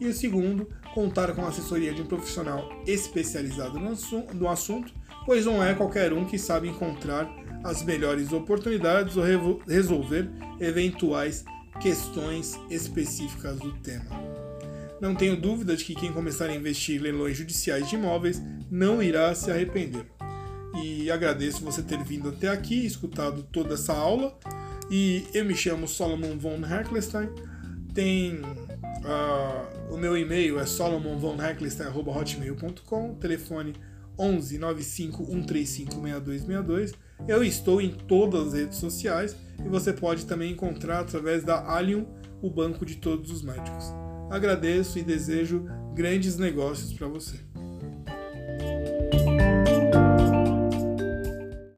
E 0.00 0.06
o 0.06 0.12
segundo, 0.12 0.68
contar 0.94 1.32
com 1.34 1.44
a 1.44 1.48
assessoria 1.48 1.92
de 1.92 2.02
um 2.02 2.06
profissional 2.06 2.68
especializado 2.86 3.78
no, 3.78 3.96
no 4.34 4.48
assunto, 4.48 4.92
pois 5.26 5.44
não 5.44 5.62
é 5.62 5.74
qualquer 5.74 6.12
um 6.12 6.24
que 6.24 6.38
sabe 6.38 6.68
encontrar 6.68 7.28
as 7.64 7.82
melhores 7.82 8.32
oportunidades 8.32 9.16
ou 9.16 9.24
resolver 9.66 10.30
eventuais 10.60 11.44
questões 11.80 12.58
específicas 12.70 13.58
do 13.58 13.72
tema. 13.78 14.38
Não 15.00 15.14
tenho 15.14 15.36
dúvida 15.36 15.76
de 15.76 15.84
que 15.84 15.94
quem 15.94 16.12
começar 16.12 16.46
a 16.46 16.54
investir 16.54 16.96
em 16.96 17.02
leilões 17.02 17.36
judiciais 17.36 17.88
de 17.88 17.94
imóveis 17.94 18.42
não 18.70 19.02
irá 19.02 19.34
se 19.34 19.50
arrepender. 19.50 20.06
E 20.82 21.10
agradeço 21.10 21.64
você 21.64 21.82
ter 21.82 22.02
vindo 22.04 22.28
até 22.28 22.48
aqui, 22.48 22.84
escutado 22.84 23.42
toda 23.42 23.74
essa 23.74 23.92
aula. 23.92 24.38
E 24.90 25.26
eu 25.34 25.44
me 25.44 25.54
chamo 25.54 25.86
Solomon 25.86 26.38
von 26.38 26.64
Heckelstein. 26.64 27.28
Tem 27.94 28.40
uh, 28.40 29.78
o 29.90 29.96
meu 29.96 30.16
e-mail 30.16 30.58
é 30.58 30.66
solomonvonheckelstein.hotmail.com, 30.66 33.14
telefone 33.14 33.74
11 34.18 34.58
95 34.58 35.24
135 35.24 35.92
6262. 35.92 36.92
Eu 37.26 37.42
estou 37.42 37.80
em 37.80 37.88
todas 37.90 38.48
as 38.48 38.54
redes 38.54 38.76
sociais 38.78 39.34
e 39.64 39.68
você 39.68 39.92
pode 39.92 40.26
também 40.26 40.52
encontrar 40.52 41.00
através 41.00 41.42
da 41.42 41.68
Allium, 41.68 42.06
o 42.40 42.48
banco 42.50 42.86
de 42.86 42.94
todos 42.96 43.32
os 43.32 43.42
médicos. 43.42 43.86
Agradeço 44.30 44.96
e 44.98 45.02
desejo 45.02 45.64
grandes 45.94 46.36
negócios 46.36 46.92
para 46.92 47.08
você. 47.08 47.47